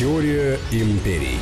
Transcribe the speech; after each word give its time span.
Теория 0.00 0.58
империй. 0.72 1.36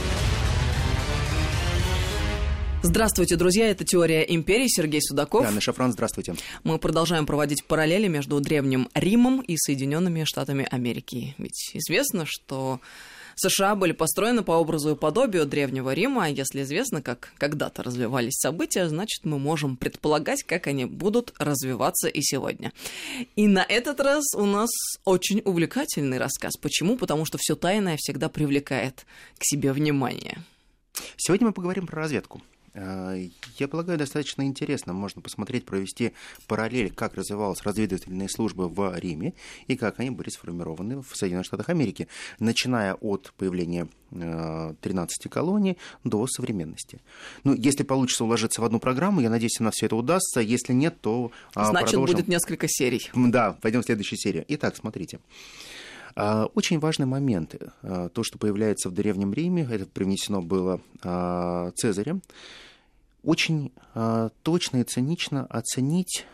Здравствуйте, 2.83 3.37
друзья, 3.37 3.69
это 3.69 3.85
«Теория 3.85 4.23
империи», 4.23 4.67
Сергей 4.67 5.01
Судаков. 5.01 5.47
Анна 5.47 5.61
Шафран, 5.61 5.93
здравствуйте. 5.93 6.35
Мы 6.65 6.79
продолжаем 6.79 7.25
проводить 7.25 7.65
параллели 7.65 8.09
между 8.09 8.41
Древним 8.41 8.89
Римом 8.95 9.43
и 9.43 9.57
Соединенными 9.57 10.25
Штатами 10.25 10.67
Америки. 10.69 11.37
Ведь 11.39 11.71
известно, 11.75 12.25
что 12.27 12.81
США 13.39 13.75
были 13.75 13.93
построены 13.93 14.43
по 14.43 14.53
образу 14.53 14.91
и 14.91 14.97
подобию 14.97 15.47
Древнего 15.47 15.93
Рима, 15.93 16.25
а 16.25 16.29
если 16.29 16.63
известно, 16.63 17.03
как 17.03 17.33
когда-то 17.39 17.83
развивались 17.83 18.39
события, 18.39 18.89
значит, 18.89 19.25
мы 19.25 19.39
можем 19.39 19.77
предполагать, 19.77 20.43
как 20.43 20.67
они 20.67 20.85
будут 20.85 21.33
развиваться 21.39 22.09
и 22.09 22.21
сегодня. 22.23 22.73
И 23.37 23.47
на 23.47 23.65
этот 23.65 24.01
раз 24.01 24.25
у 24.35 24.45
нас 24.45 24.71
очень 25.05 25.43
увлекательный 25.45 26.19
рассказ. 26.19 26.57
Почему? 26.57 26.97
Потому 26.97 27.25
что 27.25 27.39
все 27.39 27.55
тайное 27.55 27.97
всегда 27.99 28.29
привлекает 28.29 29.07
к 29.39 29.45
себе 29.45 29.73
внимание. 29.73 30.39
Сегодня 31.17 31.49
мы 31.49 31.53
поговорим 31.53 31.87
про 31.87 32.03
разведку. 32.03 32.43
Э, 32.79 33.29
я 33.59 33.69
полагаю, 33.69 33.99
достаточно 33.99 34.43
интересно. 34.43 34.93
Можно 34.93 35.21
посмотреть, 35.21 35.65
провести 35.65 36.13
параллель, 36.47 36.93
как 36.93 37.15
развивалась 37.15 37.63
разведывательные 37.63 38.29
службы 38.29 38.69
в 38.69 38.97
Риме 38.99 39.35
и 39.67 39.77
как 39.77 39.99
они 39.99 40.11
были 40.11 40.31
сформированы 40.31 41.03
в 41.03 41.15
Соединенных 41.15 41.47
Штатах 41.47 41.69
Америки, 41.69 42.09
начиная 42.39 42.95
от 42.95 43.33
появления 43.37 43.89
13 44.11 45.27
э, 45.27 45.29
колоний 45.29 45.77
до 46.05 46.27
современности. 46.27 47.01
Ну, 47.45 47.55
если 47.55 47.83
получится 47.83 48.25
уложиться 48.25 48.61
в 48.61 48.65
одну 48.65 48.79
программу, 48.79 49.21
я 49.21 49.31
надеюсь, 49.31 49.61
у 49.61 49.65
нас 49.65 49.75
все 49.75 49.87
это 49.87 49.97
удастся. 49.97 50.41
Если 50.41 50.73
нет, 50.73 51.01
то 51.01 51.33
а, 51.55 51.67
Значит, 51.67 51.91
продолжим. 51.91 52.17
будет 52.17 52.29
несколько 52.29 52.67
серий. 52.69 53.11
Да, 53.15 53.57
пойдем 53.61 53.83
в 53.83 53.85
следующую 53.85 54.19
серию. 54.19 54.45
Итак, 54.49 54.77
смотрите. 54.77 55.19
А, 56.15 56.47
очень 56.55 56.79
важный 56.79 57.07
момент. 57.07 57.55
А, 57.83 58.09
то, 58.09 58.23
что 58.23 58.39
появляется 58.39 58.89
в 58.89 58.93
Древнем 58.95 59.33
Риме, 59.33 59.69
это 59.71 59.87
привнесено 59.87 60.41
было 60.43 60.81
а, 61.03 61.71
Цезарем. 61.77 62.23
Очень 63.23 63.73
точно 64.43 64.79
и 64.79 64.85
цинично 64.85 65.47
оценить, 65.47 66.27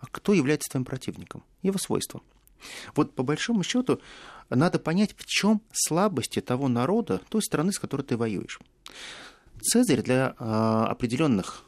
кто 0.00 0.32
является 0.32 0.70
твоим 0.70 0.84
противником, 0.84 1.44
его 1.62 1.78
свойства. 1.78 2.22
Вот 2.94 3.14
по 3.14 3.22
большому 3.22 3.62
счету 3.62 4.00
надо 4.48 4.78
понять, 4.78 5.14
в 5.16 5.24
чем 5.26 5.62
слабости 5.72 6.40
того 6.40 6.68
народа, 6.68 7.20
той 7.28 7.42
страны, 7.42 7.72
с 7.72 7.78
которой 7.78 8.02
ты 8.02 8.16
воюешь. 8.16 8.60
Цезарь 9.60 10.02
для 10.02 10.28
определенных 10.28 11.64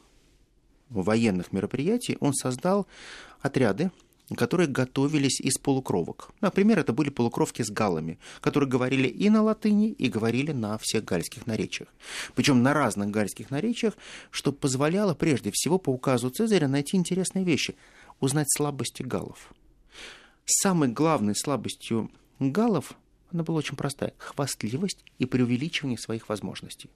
военных 0.89 1.53
мероприятий 1.53 2.17
он 2.21 2.35
создал 2.35 2.87
отряды, 3.41 3.91
которые 4.37 4.67
готовились 4.67 5.41
из 5.41 5.59
полукровок. 5.59 6.31
Например, 6.41 6.79
это 6.79 6.93
были 6.93 7.11
полукровки 7.11 7.63
с 7.63 7.71
галлами, 7.71 8.19
которые 8.41 8.69
говорили 8.69 9.09
и 9.09 9.29
на 9.31 9.43
латыни, 9.43 9.91
и 9.91 10.09
говорили 10.09 10.53
на 10.53 10.79
всех 10.79 11.05
гальских 11.05 11.47
наречиях. 11.47 11.89
Причем 12.35 12.63
на 12.63 12.73
разных 12.73 13.11
гальских 13.11 13.51
наречиях, 13.51 13.95
что 14.31 14.53
позволяло 14.53 15.15
прежде 15.15 15.51
всего 15.53 15.79
по 15.79 15.91
указу 15.91 16.31
Цезаря 16.31 16.69
найти 16.69 16.97
интересные 16.97 17.45
вещи, 17.45 17.75
узнать 18.21 18.49
слабости 18.51 19.03
галлов. 19.03 19.53
Самой 20.45 20.89
главной 20.89 21.37
слабостью 21.37 22.11
галлов 22.39 22.95
она 23.33 23.45
была 23.45 23.59
очень 23.59 23.77
простая. 23.77 24.13
Хвастливость 24.19 25.05
и 25.19 25.25
преувеличивание 25.25 25.99
своих 25.99 26.29
возможностей. 26.29 26.91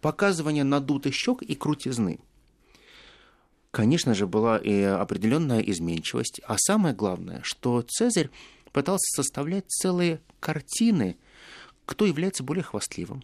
Показывание 0.00 0.64
надутых 0.64 1.14
щек 1.14 1.42
и 1.42 1.54
крутизны– 1.54 2.18
конечно 3.78 4.12
же, 4.12 4.26
была 4.26 4.58
и 4.58 4.82
определенная 4.82 5.60
изменчивость. 5.60 6.40
А 6.48 6.58
самое 6.58 6.96
главное, 6.96 7.42
что 7.44 7.80
Цезарь 7.82 8.28
пытался 8.72 9.06
составлять 9.14 9.70
целые 9.70 10.20
картины, 10.40 11.16
кто 11.84 12.04
является 12.04 12.42
более 12.42 12.64
хвастливым, 12.64 13.22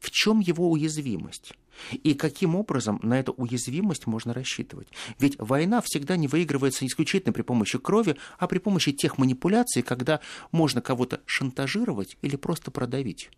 в 0.00 0.10
чем 0.10 0.40
его 0.40 0.70
уязвимость. 0.70 1.52
И 1.92 2.14
каким 2.14 2.56
образом 2.56 3.00
на 3.02 3.20
эту 3.20 3.32
уязвимость 3.32 4.06
можно 4.06 4.32
рассчитывать? 4.32 4.88
Ведь 5.18 5.36
война 5.38 5.82
всегда 5.84 6.16
не 6.16 6.26
выигрывается 6.26 6.86
исключительно 6.86 7.34
при 7.34 7.42
помощи 7.42 7.76
крови, 7.76 8.16
а 8.38 8.46
при 8.46 8.60
помощи 8.60 8.92
тех 8.92 9.18
манипуляций, 9.18 9.82
когда 9.82 10.20
можно 10.52 10.80
кого-то 10.80 11.20
шантажировать 11.26 12.16
или 12.22 12.36
просто 12.36 12.70
продавить. 12.70 13.28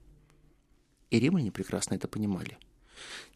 И 1.10 1.18
римляне 1.18 1.50
прекрасно 1.50 1.96
это 1.96 2.06
понимали. 2.06 2.58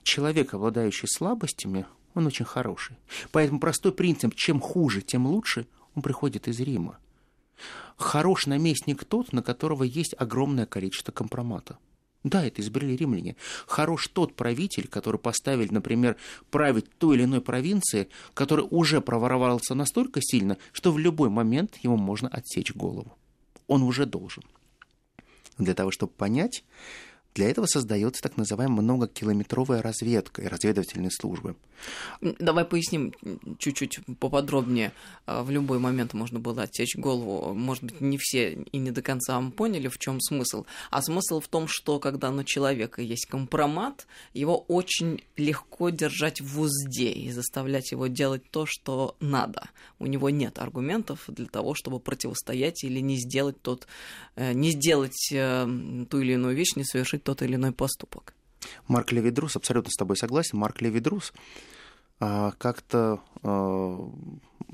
Человек, 0.04 0.54
обладающий 0.54 1.08
слабостями, 1.08 1.84
он 2.14 2.26
очень 2.26 2.44
хороший. 2.44 2.96
Поэтому 3.32 3.60
простой 3.60 3.92
принцип, 3.92 4.34
чем 4.34 4.60
хуже, 4.60 5.02
тем 5.02 5.26
лучше, 5.26 5.66
он 5.94 6.02
приходит 6.02 6.48
из 6.48 6.60
Рима. 6.60 6.98
Хорош 7.96 8.46
наместник 8.46 9.04
тот, 9.04 9.32
на 9.32 9.42
которого 9.42 9.82
есть 9.82 10.14
огромное 10.18 10.66
количество 10.66 11.12
компромата. 11.12 11.78
Да, 12.24 12.44
это 12.44 12.60
изобрели 12.60 12.96
римляне. 12.96 13.36
Хорош 13.66 14.08
тот 14.08 14.34
правитель, 14.34 14.88
который 14.88 15.20
поставил, 15.20 15.68
например, 15.70 16.16
править 16.50 16.90
той 16.98 17.16
или 17.16 17.24
иной 17.24 17.40
провинции, 17.40 18.08
который 18.34 18.66
уже 18.68 19.00
проворовался 19.00 19.74
настолько 19.74 20.20
сильно, 20.20 20.58
что 20.72 20.92
в 20.92 20.98
любой 20.98 21.30
момент 21.30 21.76
ему 21.82 21.96
можно 21.96 22.28
отсечь 22.28 22.74
голову. 22.74 23.16
Он 23.66 23.82
уже 23.82 24.04
должен. 24.04 24.42
Для 25.58 25.74
того, 25.74 25.90
чтобы 25.90 26.12
понять, 26.12 26.64
для 27.38 27.50
этого 27.50 27.66
создается 27.66 28.20
так 28.20 28.36
называемая 28.36 28.82
многокилометровая 28.82 29.80
разведка 29.80 30.42
и 30.42 30.48
разведывательные 30.48 31.12
службы. 31.12 31.54
Давай 32.20 32.64
поясним 32.64 33.14
чуть-чуть 33.60 34.00
поподробнее. 34.18 34.92
А, 35.24 35.44
в 35.44 35.50
любой 35.52 35.78
момент 35.78 36.14
можно 36.14 36.40
было 36.40 36.62
отсечь 36.62 36.96
голову. 36.96 37.54
Может 37.54 37.84
быть, 37.84 38.00
не 38.00 38.18
все 38.18 38.54
и 38.54 38.78
не 38.78 38.90
до 38.90 39.02
конца 39.02 39.40
поняли, 39.56 39.86
в 39.86 39.98
чем 39.98 40.20
смысл. 40.20 40.64
А 40.90 41.00
смысл 41.00 41.38
в 41.38 41.46
том, 41.46 41.68
что 41.68 42.00
когда 42.00 42.32
на 42.32 42.44
человека 42.44 43.02
есть 43.02 43.26
компромат, 43.26 44.08
его 44.34 44.58
очень 44.58 45.22
легко 45.36 45.90
держать 45.90 46.40
в 46.40 46.60
узде 46.60 47.12
и 47.12 47.30
заставлять 47.30 47.92
его 47.92 48.08
делать 48.08 48.50
то, 48.50 48.66
что 48.66 49.14
надо. 49.20 49.70
У 50.00 50.06
него 50.06 50.28
нет 50.30 50.58
аргументов 50.58 51.24
для 51.28 51.46
того, 51.46 51.74
чтобы 51.74 52.00
противостоять 52.00 52.82
или 52.82 52.98
не 52.98 53.16
сделать 53.16 53.62
тот, 53.62 53.86
э, 54.34 54.54
не 54.54 54.72
сделать 54.72 55.30
э, 55.32 55.68
ту 56.10 56.18
или 56.18 56.32
иную 56.32 56.56
вещь, 56.56 56.74
не 56.74 56.82
совершить 56.82 57.27
тот 57.28 57.42
или 57.42 57.56
иной 57.56 57.72
поступок. 57.72 58.32
Марк 58.86 59.12
Левидрус, 59.12 59.54
абсолютно 59.54 59.90
с 59.90 59.96
тобой 59.96 60.16
согласен. 60.16 60.56
Марк 60.56 60.80
Левидрус 60.80 61.34
а, 62.20 62.52
как-то 62.52 63.20
а, 63.42 64.10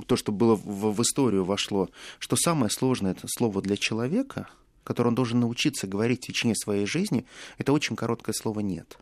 то, 0.06 0.16
что 0.16 0.31
было 0.31 0.54
в, 0.54 0.94
в 0.94 1.03
историю 1.03 1.44
вошло, 1.44 1.91
что 2.20 2.37
самое 2.37 2.70
сложное 2.70 3.10
это 3.10 3.26
слово 3.26 3.60
для 3.60 3.76
человека, 3.76 4.48
которое 4.84 5.09
он 5.09 5.16
должен 5.16 5.41
научиться 5.41 5.88
говорить 5.88 6.22
в 6.22 6.26
течение 6.28 6.54
своей 6.54 6.87
жизни, 6.87 7.26
это 7.59 7.72
очень 7.72 7.97
короткое 7.97 8.34
слово 8.34 8.60
«нет». 8.60 8.98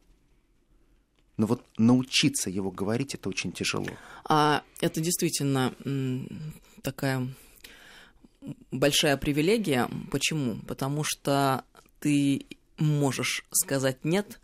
Но 1.37 1.47
вот 1.47 1.63
научиться 1.77 2.49
его 2.49 2.71
говорить 2.71 3.15
это 3.15 3.29
очень 3.29 3.53
тяжело. 3.53 3.91
А 4.25 4.63
это 4.81 5.03
действительно 5.03 5.75
такая 6.83 7.29
большая 8.71 9.19
привилегия. 9.19 9.91
Почему? 10.11 10.57
Потому 10.67 11.05
что 11.05 11.65
ты 12.01 12.47
можешь 12.83 13.45
сказать 13.51 14.05
«нет» 14.05 14.41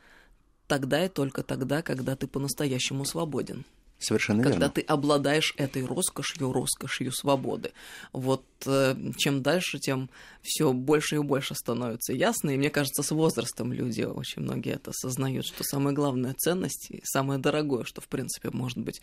тогда 0.66 1.04
и 1.04 1.09
только 1.09 1.43
тогда, 1.43 1.82
когда 1.82 2.15
ты 2.15 2.26
по-настоящему 2.26 3.04
свободен. 3.04 3.65
Совершенно 3.98 4.44
когда 4.44 4.59
верно. 4.59 4.70
ты 4.70 4.81
обладаешь 4.82 5.54
этой 5.56 5.84
роскошью, 5.84 6.53
роскошью 6.53 7.10
свободы. 7.10 7.72
Вот 8.12 8.44
э, 8.64 8.94
чем 9.16 9.42
дальше, 9.42 9.81
тем 9.81 10.09
все 10.41 10.72
больше 10.72 11.16
и 11.16 11.19
больше 11.19 11.56
становится 11.56 12.12
ясно. 12.12 12.50
И 12.50 12.56
мне 12.56 12.70
кажется, 12.70 13.03
с 13.03 13.10
возрастом 13.10 13.72
люди 13.72 14.03
очень 14.03 14.42
многие 14.42 14.75
это 14.75 14.91
осознают, 14.91 15.47
что 15.47 15.64
самая 15.64 15.94
главная 15.94 16.34
ценность 16.34 16.91
и 16.91 17.00
самое 17.03 17.41
дорогое, 17.41 17.82
что 17.82 18.00
в 18.00 18.06
принципе 18.06 18.50
может 18.50 18.78
быть 18.78 19.00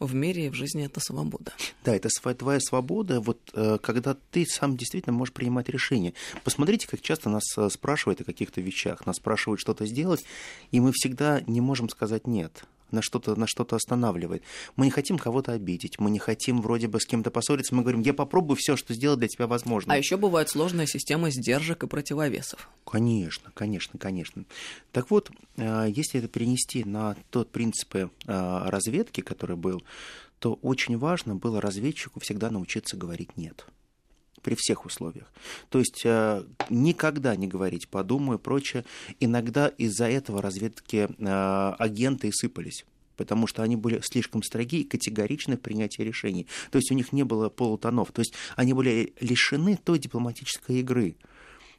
в 0.00 0.14
мире 0.14 0.46
и 0.46 0.48
в 0.48 0.54
жизни, 0.54 0.86
это 0.86 1.00
свобода. 1.00 1.52
Да, 1.84 1.94
это 1.94 2.08
твоя 2.34 2.60
свобода, 2.60 3.20
вот 3.20 3.38
э, 3.52 3.76
когда 3.82 4.16
ты 4.30 4.46
сам 4.46 4.78
действительно 4.78 5.12
можешь 5.12 5.34
принимать 5.34 5.68
решения. 5.68 6.14
Посмотрите, 6.42 6.88
как 6.88 7.02
часто 7.02 7.28
нас 7.28 7.44
э, 7.58 7.68
спрашивают 7.68 8.22
о 8.22 8.24
каких-то 8.24 8.62
вещах, 8.62 9.04
нас 9.04 9.16
спрашивают 9.16 9.60
что-то 9.60 9.84
сделать, 9.84 10.24
и 10.70 10.80
мы 10.80 10.92
всегда 10.92 11.42
не 11.46 11.60
можем 11.60 11.90
сказать 11.90 12.26
нет 12.26 12.64
на 12.90 13.02
что-то 13.02 13.34
на 13.36 13.46
что-то 13.46 13.76
останавливает. 13.76 14.42
Мы 14.76 14.86
не 14.86 14.90
хотим 14.90 15.18
кого-то 15.18 15.52
обидеть, 15.52 15.98
мы 15.98 16.10
не 16.10 16.18
хотим 16.18 16.60
вроде 16.60 16.88
бы 16.88 17.00
с 17.00 17.06
кем-то 17.06 17.30
поссориться, 17.30 17.74
мы 17.74 17.82
говорим, 17.82 18.00
я 18.00 18.14
попробую 18.14 18.56
все, 18.56 18.76
что 18.76 18.94
сделать 18.94 19.18
для 19.18 19.28
тебя 19.28 19.46
возможно. 19.46 19.92
А 19.92 19.96
еще 19.96 20.16
бывает 20.16 20.48
сложная 20.48 20.86
система 20.86 21.30
сдержек 21.30 21.84
и 21.84 21.86
противовесов. 21.86 22.68
Конечно, 22.84 23.50
конечно, 23.54 23.98
конечно. 23.98 24.44
Так 24.92 25.10
вот, 25.10 25.30
э, 25.56 25.86
если 25.94 26.20
это 26.20 26.28
перенести 26.28 26.84
на 26.84 27.16
тот 27.30 27.50
принцип 27.50 27.94
э, 27.94 28.08
разведки, 28.26 29.20
который 29.20 29.56
был, 29.56 29.82
то 30.38 30.54
очень 30.62 30.98
важно 30.98 31.34
было 31.34 31.60
разведчику 31.60 32.20
всегда 32.20 32.50
научиться 32.50 32.96
говорить 32.96 33.36
«нет» 33.36 33.66
при 34.42 34.54
всех 34.54 34.84
условиях. 34.84 35.32
То 35.68 35.78
есть 35.78 36.02
э, 36.04 36.44
никогда 36.70 37.36
не 37.36 37.46
говорить 37.46 37.88
«подумаю» 37.88 38.38
и 38.38 38.42
прочее. 38.42 38.84
Иногда 39.20 39.68
из-за 39.68 40.08
этого 40.08 40.42
разведки 40.42 41.08
э, 41.18 41.74
агенты 41.78 42.28
и 42.28 42.32
сыпались 42.32 42.84
потому 43.18 43.48
что 43.48 43.62
они 43.62 43.76
были 43.76 44.00
слишком 44.02 44.42
строги 44.42 44.82
и 44.82 44.84
категоричны 44.84 45.56
в 45.56 45.60
принятии 45.60 46.02
решений. 46.02 46.46
То 46.70 46.78
есть 46.78 46.90
у 46.90 46.94
них 46.94 47.12
не 47.12 47.24
было 47.24 47.50
полутонов. 47.50 48.12
То 48.12 48.20
есть 48.20 48.32
они 48.54 48.72
были 48.72 49.12
лишены 49.20 49.76
той 49.76 49.98
дипломатической 49.98 50.78
игры, 50.80 51.16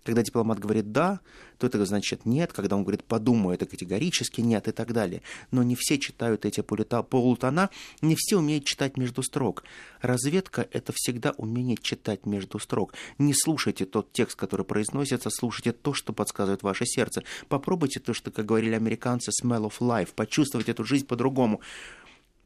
Когда 0.04 0.24
дипломат 0.24 0.60
говорит 0.60 0.92
«да», 0.92 1.20
то 1.58 1.68
это 1.68 1.86
значит 1.86 2.26
«нет», 2.26 2.54
когда 2.54 2.76
он 2.76 2.84
говорит 2.84 3.04
«подумаю», 3.04 3.54
это 3.54 3.66
категорически 3.66 4.42
«нет» 4.42 4.68
и 4.68 4.72
так 4.72 4.94
далее. 4.94 5.22
Но 5.52 5.62
не 5.62 5.76
все 5.76 6.00
читают 6.00 6.46
эти 6.46 6.62
полутона, 6.62 7.70
не 8.02 8.16
все 8.18 8.38
умеют 8.38 8.66
читать 8.66 8.98
между 8.98 9.24
строк. 9.24 9.64
Разведка— 10.02 10.68
это 10.72 10.94
всегда 10.96 11.32
умение 11.38 11.78
читать 11.78 12.26
между 12.26 12.60
строк. 12.60 12.94
Не 13.18 13.34
слушайте 13.34 13.86
тот 13.86 14.14
текст, 14.14 14.38
который 14.38 14.66
произносится, 14.66 15.30
слушайте 15.30 15.74
то, 15.74 15.94
что 15.94 16.14
подсказывает 16.14 16.64
ваше 16.64 16.86
сердце. 16.86 17.24
Попробуйте 17.50 18.00
то, 18.00 18.14
что, 18.14 18.32
как 18.32 18.46
говорили 18.46 18.76
американцы, 18.76 19.32
smell 19.44 19.70
of 19.70 19.80
life, 19.80 20.14
почувствовать 20.16 20.70
эту 20.70 20.86
жизнь 20.86 21.06
по-другому. 21.06 21.60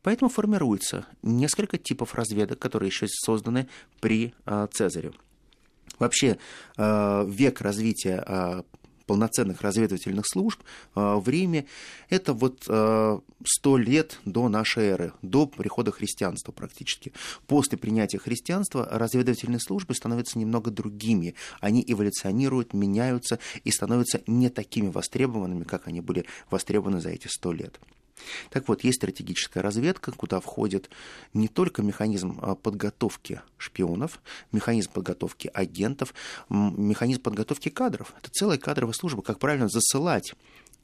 Поэтому 0.01 0.29
формируется 0.29 1.05
несколько 1.21 1.77
типов 1.77 2.15
разведок, 2.15 2.59
которые 2.59 2.87
еще 2.87 3.07
созданы 3.07 3.69
при 4.01 4.33
э, 4.45 4.67
Цезаре. 4.71 5.13
Вообще, 5.99 6.37
э, 6.77 7.25
век 7.27 7.61
развития 7.61 8.23
э, 8.25 8.63
полноценных 9.05 9.61
разведывательных 9.61 10.25
служб 10.25 10.61
в 10.95 11.27
Риме, 11.27 11.65
это 12.09 12.31
вот 12.31 12.61
сто 12.63 13.77
лет 13.77 14.17
до 14.23 14.47
нашей 14.47 14.85
эры, 14.85 15.13
до 15.21 15.45
прихода 15.45 15.91
христианства 15.91 16.53
практически. 16.53 17.11
После 17.45 17.77
принятия 17.77 18.17
христианства 18.17 18.87
разведывательные 18.89 19.59
службы 19.59 19.93
становятся 19.93 20.39
немного 20.39 20.71
другими. 20.71 21.35
Они 21.59 21.83
эволюционируют, 21.85 22.73
меняются 22.73 23.39
и 23.65 23.71
становятся 23.71 24.21
не 24.25 24.49
такими 24.49 24.87
востребованными, 24.87 25.65
как 25.65 25.89
они 25.89 25.99
были 25.99 26.23
востребованы 26.49 27.01
за 27.01 27.09
эти 27.09 27.27
сто 27.27 27.51
лет. 27.51 27.81
Так 28.49 28.67
вот, 28.67 28.83
есть 28.83 28.97
стратегическая 28.97 29.61
разведка, 29.61 30.11
куда 30.11 30.39
входит 30.39 30.89
не 31.33 31.47
только 31.47 31.81
механизм 31.81 32.39
а, 32.41 32.55
подготовки 32.55 33.41
шпионов, 33.57 34.19
механизм 34.51 34.91
подготовки 34.91 35.49
агентов, 35.53 36.13
механизм 36.49 37.21
подготовки 37.21 37.69
кадров. 37.69 38.13
Это 38.19 38.29
целая 38.31 38.57
кадровая 38.57 38.93
служба, 38.93 39.21
как 39.21 39.39
правильно 39.39 39.67
засылать 39.69 40.33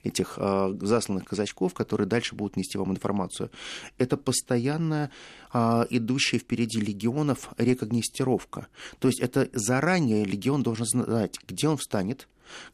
этих 0.03 0.35
э, 0.37 0.77
засланных 0.81 1.25
казачков, 1.25 1.73
которые 1.73 2.07
дальше 2.07 2.35
будут 2.35 2.57
нести 2.57 2.77
вам 2.77 2.91
информацию. 2.91 3.51
Это 3.97 4.17
постоянная 4.17 5.11
э, 5.53 5.85
идущая 5.89 6.39
впереди 6.39 6.79
легионов 6.79 7.49
рекогнистировка. 7.57 8.67
То 8.99 9.07
есть 9.07 9.19
это 9.19 9.49
заранее 9.53 10.25
легион 10.25 10.63
должен 10.63 10.85
знать, 10.85 11.39
где 11.47 11.67
он 11.67 11.77
встанет, 11.77 12.27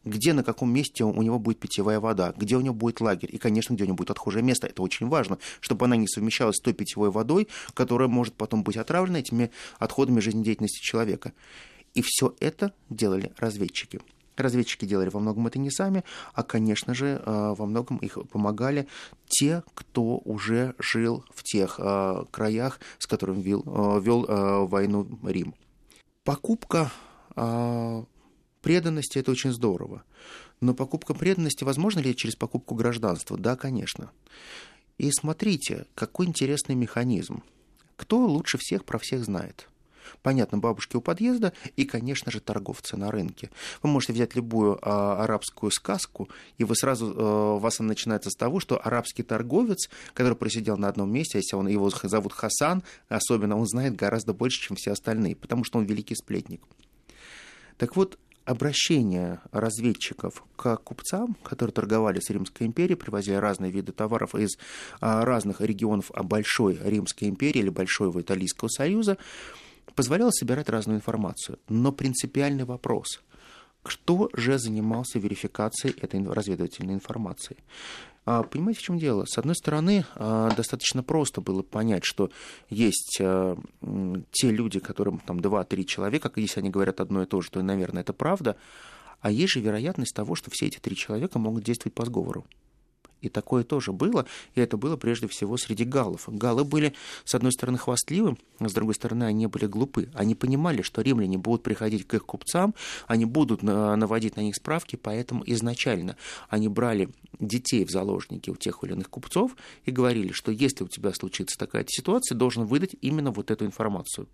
где, 0.04 0.32
на 0.32 0.42
каком 0.42 0.72
месте 0.72 1.04
у 1.04 1.22
него 1.22 1.38
будет 1.38 1.58
питьевая 1.58 2.00
вода, 2.00 2.32
где 2.36 2.56
у 2.56 2.60
него 2.60 2.74
будет 2.74 3.00
лагерь, 3.00 3.34
и, 3.34 3.38
конечно, 3.38 3.74
где 3.74 3.84
у 3.84 3.86
него 3.86 3.96
будет 3.96 4.10
отхожее 4.10 4.42
место. 4.42 4.66
Это 4.66 4.82
очень 4.82 5.08
важно, 5.08 5.38
чтобы 5.60 5.86
она 5.86 5.96
не 5.96 6.08
совмещалась 6.08 6.56
с 6.56 6.62
той 6.62 6.72
питьевой 6.72 7.10
водой, 7.10 7.48
которая 7.74 8.08
может 8.08 8.34
потом 8.34 8.62
быть 8.62 8.76
отравлена 8.76 9.18
этими 9.18 9.50
отходами 9.78 10.20
жизнедеятельности 10.20 10.82
человека. 10.82 11.32
И 11.94 12.02
все 12.02 12.34
это 12.40 12.72
делали 12.90 13.32
разведчики. 13.38 14.00
Разведчики 14.36 14.84
делали 14.84 15.08
во 15.08 15.20
многом 15.20 15.46
это 15.46 15.58
не 15.58 15.70
сами, 15.70 16.04
а, 16.34 16.42
конечно 16.42 16.94
же, 16.94 17.22
э, 17.24 17.54
во 17.56 17.66
многом 17.66 17.96
их 17.98 18.18
помогали 18.30 18.86
те, 19.26 19.62
кто 19.74 20.18
уже 20.18 20.74
жил 20.78 21.24
в 21.34 21.42
тех 21.42 21.78
э, 21.78 22.24
краях, 22.30 22.80
с 22.98 23.06
которыми 23.06 23.40
вел, 23.40 23.62
э, 23.66 24.00
вел 24.00 24.66
войну 24.66 25.08
Рим. 25.24 25.54
Покупка 26.24 26.90
преданности– 28.62 29.18
это 29.20 29.30
очень 29.30 29.52
здорово. 29.52 30.02
Но 30.60 30.74
покупка 30.74 31.14
преданности 31.14 31.64
возможно 31.64 32.00
ли 32.00 32.16
через 32.16 32.34
покупку 32.34 32.74
гражданства? 32.74 33.36
Да, 33.36 33.56
конечно. 33.56 34.10
И 34.98 35.10
смотрите, 35.12 35.86
какой 35.94 36.26
интересный 36.26 36.74
механизм. 36.74 37.42
Кто 37.96 38.26
лучше 38.26 38.58
всех 38.58 38.84
про 38.84 38.98
всех 38.98 39.24
знает? 39.24 39.68
Понятно, 40.22 40.58
бабушки 40.58 40.96
у 40.96 41.00
подъезда 41.00 41.52
и, 41.76 41.84
конечно 41.84 42.30
же, 42.30 42.40
торговцы 42.40 42.96
на 42.96 43.10
рынке. 43.10 43.50
Вы 43.82 43.90
можете 43.90 44.12
взять 44.12 44.34
любую 44.34 44.78
а, 44.82 45.24
арабскую 45.24 45.70
сказку, 45.70 46.28
и 46.58 46.64
вы 46.64 46.74
сразу, 46.76 47.14
а, 47.16 47.58
вас 47.58 47.80
она 47.80 47.90
начинается 47.90 48.30
с 48.30 48.34
того, 48.34 48.60
что 48.60 48.80
арабский 48.82 49.22
торговец, 49.22 49.88
который 50.14 50.36
просидел 50.36 50.76
на 50.76 50.88
одном 50.88 51.12
месте, 51.12 51.38
если 51.38 51.56
он, 51.56 51.68
его 51.68 51.90
зовут 51.90 52.32
Хасан, 52.32 52.82
особенно 53.08 53.56
он 53.56 53.66
знает 53.66 53.96
гораздо 53.96 54.34
больше, 54.34 54.60
чем 54.60 54.76
все 54.76 54.92
остальные, 54.92 55.36
потому 55.36 55.64
что 55.64 55.78
он 55.78 55.84
великий 55.84 56.14
сплетник. 56.14 56.62
Так 57.76 57.96
вот, 57.96 58.18
обращение 58.46 59.40
разведчиков 59.50 60.44
к 60.54 60.76
купцам, 60.76 61.36
которые 61.42 61.72
торговали 61.72 62.20
с 62.20 62.30
Римской 62.30 62.66
империей, 62.66 62.96
привозя 62.96 63.40
разные 63.40 63.70
виды 63.72 63.92
товаров 63.92 64.34
из 64.34 64.56
а, 65.00 65.24
разных 65.24 65.60
регионов 65.60 66.10
Большой 66.14 66.78
Римской 66.82 67.28
империи 67.28 67.58
или 67.58 67.68
Большого 67.68 68.20
Италийского 68.20 68.68
союза, 68.68 69.18
позволяло 69.94 70.30
собирать 70.30 70.68
разную 70.68 70.98
информацию. 70.98 71.58
Но 71.68 71.92
принципиальный 71.92 72.64
вопрос– 72.64 73.22
кто 73.86 74.28
же 74.34 74.58
занимался 74.58 75.20
верификацией 75.20 75.96
этой 76.00 76.20
разведывательной 76.28 76.94
информации? 76.94 77.56
А, 78.24 78.42
понимаете, 78.42 78.80
в 78.80 78.82
чем 78.82 78.98
дело? 78.98 79.24
С 79.26 79.38
одной 79.38 79.54
стороны, 79.54 80.04
а, 80.16 80.50
достаточно 80.56 81.04
просто 81.04 81.40
было 81.40 81.62
понять, 81.62 82.02
что 82.04 82.30
есть 82.68 83.18
а, 83.20 83.56
те 84.32 84.50
люди, 84.50 84.80
которым 84.80 85.20
там 85.20 85.38
2-3 85.38 85.84
человека, 85.84 86.32
если 86.34 86.58
они 86.58 86.70
говорят 86.70 87.00
одно 87.00 87.22
и 87.22 87.26
то 87.26 87.40
же, 87.40 87.50
то, 87.52 87.62
наверное, 87.62 88.02
это 88.02 88.12
правда, 88.12 88.56
а 89.20 89.30
есть 89.30 89.52
же 89.52 89.60
вероятность 89.60 90.16
того, 90.16 90.34
что 90.34 90.50
все 90.52 90.66
эти 90.66 90.78
три 90.78 90.96
человека 90.96 91.38
могут 91.38 91.62
действовать 91.62 91.94
по 91.94 92.04
сговору. 92.04 92.44
И 93.22 93.28
такое 93.28 93.64
тоже 93.64 93.92
было, 93.92 94.26
и 94.54 94.60
это 94.60 94.76
было 94.76 94.96
прежде 94.96 95.26
всего 95.26 95.56
среди 95.56 95.84
галлов. 95.84 96.24
Галлы 96.28 96.64
были, 96.64 96.94
с 97.24 97.34
одной 97.34 97.52
стороны, 97.52 97.78
хвастливы, 97.78 98.36
а 98.58 98.68
с 98.68 98.72
другой 98.72 98.94
стороны, 98.94 99.24
они 99.24 99.46
были 99.46 99.66
глупы. 99.66 100.10
Они 100.14 100.34
понимали, 100.34 100.82
что 100.82 101.00
римляне 101.00 101.38
будут 101.38 101.62
приходить 101.62 102.06
к 102.06 102.14
их 102.14 102.26
купцам, 102.26 102.74
они 103.06 103.24
будут 103.24 103.62
наводить 103.62 104.36
на 104.36 104.40
них 104.40 104.54
справки, 104.56 104.96
поэтому 104.96 105.42
изначально 105.46 106.16
они 106.48 106.68
брали 106.68 107.08
детей 107.40 107.84
в 107.84 107.90
заложники 107.90 108.50
у 108.50 108.56
тех 108.56 108.82
или 108.84 108.92
иных 108.92 109.10
купцов 109.10 109.56
и 109.84 109.90
говорили, 109.90 110.32
что 110.32 110.52
если 110.52 110.84
у 110.84 110.88
тебя 110.88 111.12
случится 111.12 111.58
такая 111.58 111.84
ситуация, 111.88 112.36
должен 112.36 112.64
выдать 112.64 112.96
именно 113.00 113.30
вот 113.30 113.50
эту 113.50 113.64
информацию. 113.64 114.28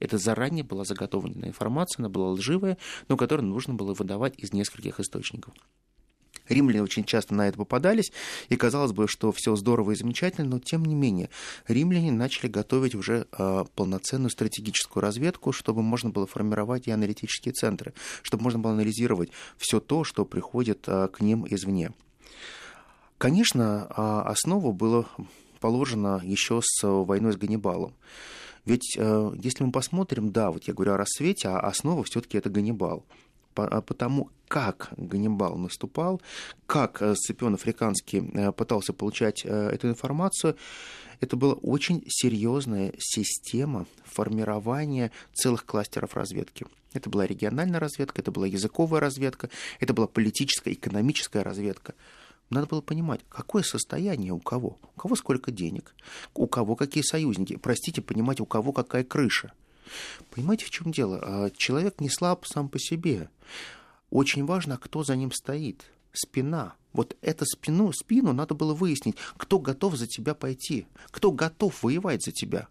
Это 0.00 0.16
заранее 0.18 0.64
была 0.64 0.84
заготовленная 0.84 1.50
информация, 1.50 2.00
она 2.00 2.08
была 2.08 2.30
лживая, 2.30 2.78
но 3.08 3.16
которую 3.16 3.48
нужно 3.48 3.74
было 3.74 3.94
выдавать 3.94 4.34
из 4.38 4.52
нескольких 4.52 4.98
источников. 4.98 5.54
Римляне 6.50 6.82
очень 6.82 7.04
часто 7.04 7.34
на 7.34 7.48
это 7.48 7.56
попадались, 7.56 8.12
и 8.48 8.56
казалось 8.56 8.92
бы, 8.92 9.08
что 9.08 9.32
все 9.32 9.56
здорово 9.56 9.92
и 9.92 9.94
замечательно, 9.94 10.46
но 10.46 10.58
тем 10.58 10.84
не 10.84 10.94
менее 10.94 11.30
римляне 11.68 12.12
начали 12.12 12.48
готовить 12.48 12.94
уже 12.94 13.26
э, 13.32 13.64
полноценную 13.74 14.30
стратегическую 14.30 15.00
разведку, 15.00 15.52
чтобы 15.52 15.82
можно 15.82 16.10
было 16.10 16.26
формировать 16.26 16.88
и 16.88 16.90
аналитические 16.90 17.52
центры, 17.52 17.94
чтобы 18.22 18.44
можно 18.44 18.58
было 18.58 18.72
анализировать 18.72 19.30
все 19.56 19.80
то, 19.80 20.04
что 20.04 20.24
приходит 20.24 20.84
э, 20.86 21.08
к 21.08 21.20
ним 21.20 21.46
извне. 21.48 21.92
Конечно, 23.18 23.86
э, 23.88 24.30
основу 24.30 24.72
было 24.72 25.06
положено 25.60 26.20
еще 26.24 26.60
с 26.64 26.82
войной 26.82 27.32
с 27.32 27.36
Ганнибалом. 27.36 27.94
Ведь 28.64 28.96
э, 28.96 29.32
если 29.42 29.64
мы 29.64 29.72
посмотрим, 29.72 30.32
да, 30.32 30.50
вот 30.50 30.64
я 30.64 30.74
говорю 30.74 30.92
о 30.92 30.96
рассвете, 30.96 31.48
а 31.48 31.60
основа 31.60 32.04
все-таки 32.04 32.38
это 32.38 32.50
Ганнибал. 32.50 33.04
А, 33.56 33.80
потому 33.80 34.30
как 34.48 34.92
Ганнибал 34.96 35.56
наступал, 35.56 36.20
как 36.66 37.02
э, 37.02 37.14
Сципион 37.14 37.54
Африканский 37.54 38.18
э, 38.34 38.52
пытался 38.52 38.92
получать 38.92 39.42
э, 39.44 39.68
эту 39.68 39.88
информацию, 39.88 40.56
это 41.20 41.36
была 41.36 41.52
очень 41.52 42.02
серьезная 42.08 42.92
система 42.98 43.86
формирования 44.04 45.12
целых 45.32 45.64
кластеров 45.66 46.14
разведки. 46.14 46.66
Это 46.92 47.08
была 47.10 47.26
региональная 47.26 47.78
разведка, 47.78 48.22
это 48.22 48.32
была 48.32 48.46
языковая 48.46 49.00
разведка, 49.00 49.50
это 49.78 49.94
была 49.94 50.08
политическая, 50.08 50.72
экономическая 50.72 51.42
разведка. 51.42 51.94
Надо 52.48 52.66
было 52.66 52.80
понимать, 52.80 53.20
какое 53.28 53.62
состояние 53.62 54.32
у 54.32 54.40
кого, 54.40 54.78
у 54.96 55.00
кого 55.00 55.14
сколько 55.14 55.52
денег, 55.52 55.94
у 56.34 56.48
кого 56.48 56.74
какие 56.74 57.04
союзники. 57.04 57.56
Простите, 57.56 58.02
понимать, 58.02 58.40
у 58.40 58.46
кого 58.46 58.72
какая 58.72 59.04
крыша– 59.04 59.52
Понимаете, 60.30 60.66
в 60.66 60.70
чем 60.70 60.92
дело? 60.92 61.20
А, 61.22 61.50
человек 61.50 62.00
не 62.00 62.08
слаб 62.08 62.46
сам 62.46 62.68
по 62.68 62.78
себе. 62.78 63.30
Очень 64.10 64.44
важно, 64.44 64.78
кто 64.78 65.02
за 65.04 65.16
ним 65.16 65.32
стоит. 65.32 65.84
Спина. 66.12 66.74
Вот 66.92 67.16
эту 67.22 67.46
спину, 67.46 67.92
спину 67.92 68.32
надо 68.32 68.54
было 68.54 68.74
выяснить, 68.74 69.16
кто 69.36 69.60
готов 69.60 69.96
за 69.96 70.08
тебя 70.08 70.34
пойти, 70.34 70.86
кто 71.10 71.30
готов 71.30 71.82
воевать 71.82 72.24
за 72.24 72.32
тебя. 72.32 72.66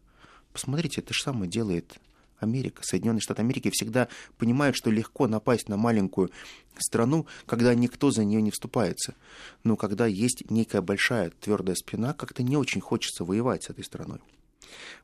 Посмотрите, 0.51 1.01
это 1.01 1.13
же 1.13 1.23
самое 1.23 1.49
делает 1.49 1.99
Америка, 2.39 2.81
Соединенные 2.83 3.21
Штаты 3.21 3.41
Америки 3.41 3.69
всегда 3.71 4.07
понимают, 4.38 4.75
что 4.75 4.91
легко 4.91 5.27
напасть 5.27 5.69
на 5.69 5.77
маленькую 5.77 6.31
страну, 6.77 7.27
когда 7.45 7.73
никто 7.75 8.11
за 8.11 8.23
нее 8.23 8.41
не 8.41 8.51
вступается. 8.51 9.15
Но 9.63 9.75
когда 9.75 10.05
есть 10.07 10.49
некая 10.49 10.81
большая 10.81 11.31
твердая 11.41 11.75
спина, 11.75 12.13
как-то 12.13 12.43
не 12.43 12.57
очень 12.57 12.81
хочется 12.81 13.23
воевать 13.23 13.63
с 13.63 13.69
этой 13.69 13.83
страной. 13.83 14.19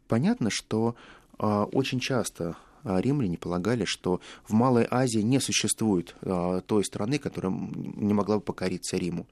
Понятно, 0.08 0.50
что 0.50 0.96
очень 1.38 2.00
часто 2.00 2.56
а, 2.86 3.02
римляне 3.02 3.38
полагали, 3.38 3.84
что 3.84 4.22
в 4.48 4.54
Малой 4.54 4.88
Азии 4.90 5.20
не 5.20 5.40
существует 5.40 6.16
а, 6.22 6.62
той 6.62 6.86
страны, 6.86 7.18
которая 7.18 7.52
не 7.52 8.14
могла 8.14 8.36
бы 8.36 8.42
покориться 8.42 8.96
Риму. 8.96 9.26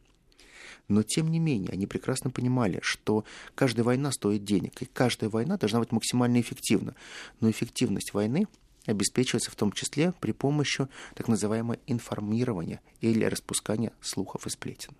Но, 0.87 1.03
тем 1.03 1.29
не 1.29 1.39
менее, 1.39 1.69
они 1.71 1.85
прекрасно 1.85 2.31
понимали, 2.31 2.79
что 2.81 3.23
каждая 3.55 3.85
война 3.85 4.11
стоит 4.11 4.43
денег, 4.43 4.81
и 4.81 4.85
каждая 4.85 5.29
война 5.29 5.57
должна 5.57 5.79
быть 5.79 5.91
максимально 5.91 6.41
эффективна. 6.41 6.95
Но 7.39 7.49
эффективность 7.49 8.13
войны 8.13 8.47
обеспечивается 8.85 9.51
в 9.51 9.55
том 9.55 9.71
числе 9.71 10.13
при 10.19 10.31
помощи 10.31 10.87
так 11.13 11.27
называемого 11.27 11.77
информирования 11.87 12.81
или 13.01 13.23
распускания 13.23 13.93
слухов 14.01 14.47
и 14.47 14.49
сплетен. 14.49 14.93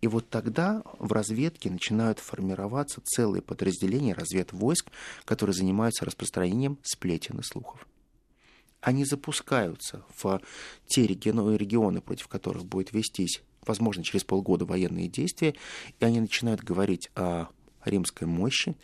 И 0.00 0.06
вот 0.06 0.28
тогда 0.28 0.82
в 0.98 1.12
разведке 1.12 1.70
начинают 1.70 2.18
формироваться 2.18 3.00
целые 3.02 3.42
подразделения 3.42 4.12
разведвойск, 4.12 4.90
которые 5.24 5.54
занимаются 5.54 6.04
распространением 6.04 6.78
сплетен 6.82 7.38
и 7.38 7.42
слухов. 7.42 7.86
Они 8.80 9.06
запускаются 9.06 10.04
в 10.16 10.42
те 10.86 11.06
регионы, 11.06 12.02
против 12.02 12.28
которых 12.28 12.66
будет 12.66 12.92
вестись, 12.92 13.42
возможно, 13.66 14.04
через 14.04 14.24
полгода 14.24 14.66
военные 14.66 15.08
действия, 15.08 15.54
и 15.98 16.04
они 16.04 16.20
начинают 16.20 16.62
говорить 16.62 17.10
о 17.14 17.46
римской 17.84 18.26
мощи, 18.26 18.76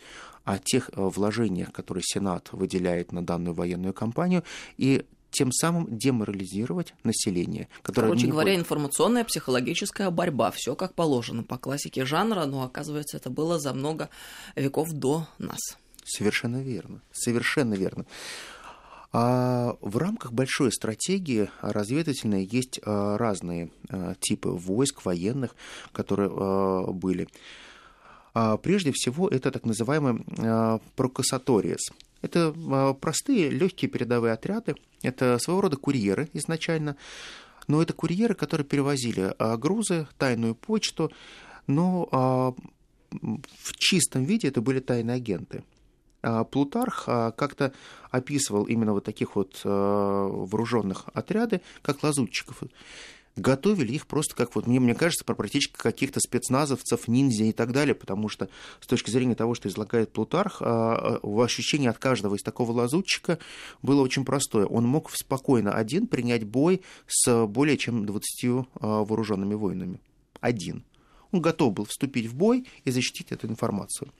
о 0.43 0.57
тех 0.57 0.89
э, 0.89 0.93
вложениях, 0.95 1.71
которые 1.71 2.03
Сенат 2.03 2.51
выделяет 2.51 3.11
на 3.11 3.23
данную 3.23 3.53
военную 3.53 3.93
кампанию, 3.93 4.43
и 4.77 5.05
тем 5.31 5.51
самым 5.51 5.87
деморализировать 5.97 6.93
население. 7.03 7.67
Которое 7.81 8.09
Короче 8.09 8.27
говоря, 8.27 8.51
будет... 8.51 8.61
информационная 8.61 9.23
психологическая 9.23 10.09
борьба, 10.11 10.51
все 10.51 10.75
как 10.75 10.93
положено 10.93 11.43
по 11.43 11.57
классике 11.57 12.05
жанра, 12.05 12.45
но 12.45 12.63
оказывается 12.63 13.17
это 13.17 13.29
было 13.29 13.59
за 13.59 13.73
много 13.73 14.09
веков 14.55 14.91
до 14.91 15.27
нас. 15.39 15.59
Совершенно 16.03 16.61
верно, 16.61 17.01
совершенно 17.11 17.73
верно. 17.73 18.05
А 19.13 19.75
в 19.81 19.97
рамках 19.97 20.31
большой 20.31 20.71
стратегии 20.71 21.49
разведывательной 21.61 22.47
есть 22.49 22.79
а, 22.83 23.17
разные 23.17 23.69
а, 23.89 24.15
типы 24.15 24.49
войск 24.49 25.03
военных, 25.03 25.55
которые 25.91 26.29
а, 26.31 26.91
были. 26.91 27.27
Прежде 28.63 28.93
всего, 28.93 29.27
это 29.27 29.51
так 29.51 29.65
называемый 29.65 30.23
прокассаториес. 30.95 31.91
Это 32.21 32.51
простые 32.99 33.49
легкие 33.49 33.89
передовые 33.89 34.33
отряды, 34.33 34.75
это 35.01 35.39
своего 35.39 35.61
рода 35.61 35.77
курьеры 35.77 36.29
изначально, 36.33 36.95
но 37.67 37.81
это 37.81 37.93
курьеры, 37.93 38.35
которые 38.35 38.65
перевозили 38.65 39.33
грузы, 39.57 40.07
тайную 40.17 40.55
почту, 40.55 41.11
но 41.67 42.55
в 43.11 43.73
чистом 43.77 44.23
виде 44.23 44.47
это 44.47 44.61
были 44.61 44.79
тайные 44.79 45.15
агенты. 45.15 45.63
А, 46.23 46.43
Плутарх 46.43 47.05
а, 47.07 47.31
как-то 47.31 47.73
описывал 48.09 48.65
именно 48.65 48.93
вот 48.93 49.03
таких 49.03 49.35
вот 49.35 49.61
а, 49.63 50.27
вооруженных 50.27 51.05
отряды, 51.13 51.61
как 51.81 52.03
лазутчиков. 52.03 52.61
Готовили 53.37 53.93
их 53.93 54.07
просто 54.07 54.35
как 54.35 54.55
вот, 54.55 54.67
мне, 54.67 54.79
мне 54.81 54.93
кажется, 54.93 55.23
практически 55.23 55.73
каких-то 55.73 56.19
спецназовцев, 56.19 57.07
ниндзя 57.07 57.45
и 57.45 57.53
так 57.53 57.71
далее, 57.71 57.95
потому 57.95 58.27
что 58.27 58.49
с 58.81 58.87
точки 58.87 59.09
зрения 59.09 59.35
того, 59.35 59.55
что 59.55 59.69
излагает 59.69 60.11
Плутарх, 60.11 60.61
ощущение 60.61 61.89
от 61.89 61.97
каждого 61.97 62.35
из 62.35 62.43
такого 62.43 62.73
лазутчика 62.73 63.39
было 63.81 64.01
очень 64.01 64.25
простое. 64.25 64.65
Он 64.65 64.85
мог 64.85 65.11
спокойно 65.15 65.73
один 65.73 66.07
принять 66.07 66.43
бой 66.43 66.81
с 67.07 67.45
более 67.47 67.77
чем 67.77 68.05
20 68.05 68.67
вооруженными 68.75 69.53
воинами. 69.53 70.01
Один. 70.41 70.83
Он 71.31 71.39
готов 71.39 71.73
был 71.73 71.85
вступить 71.85 72.25
в 72.25 72.35
бой 72.35 72.67
и 72.83 72.91
защитить 72.91 73.31
эту 73.31 73.47
информацию. 73.47 74.11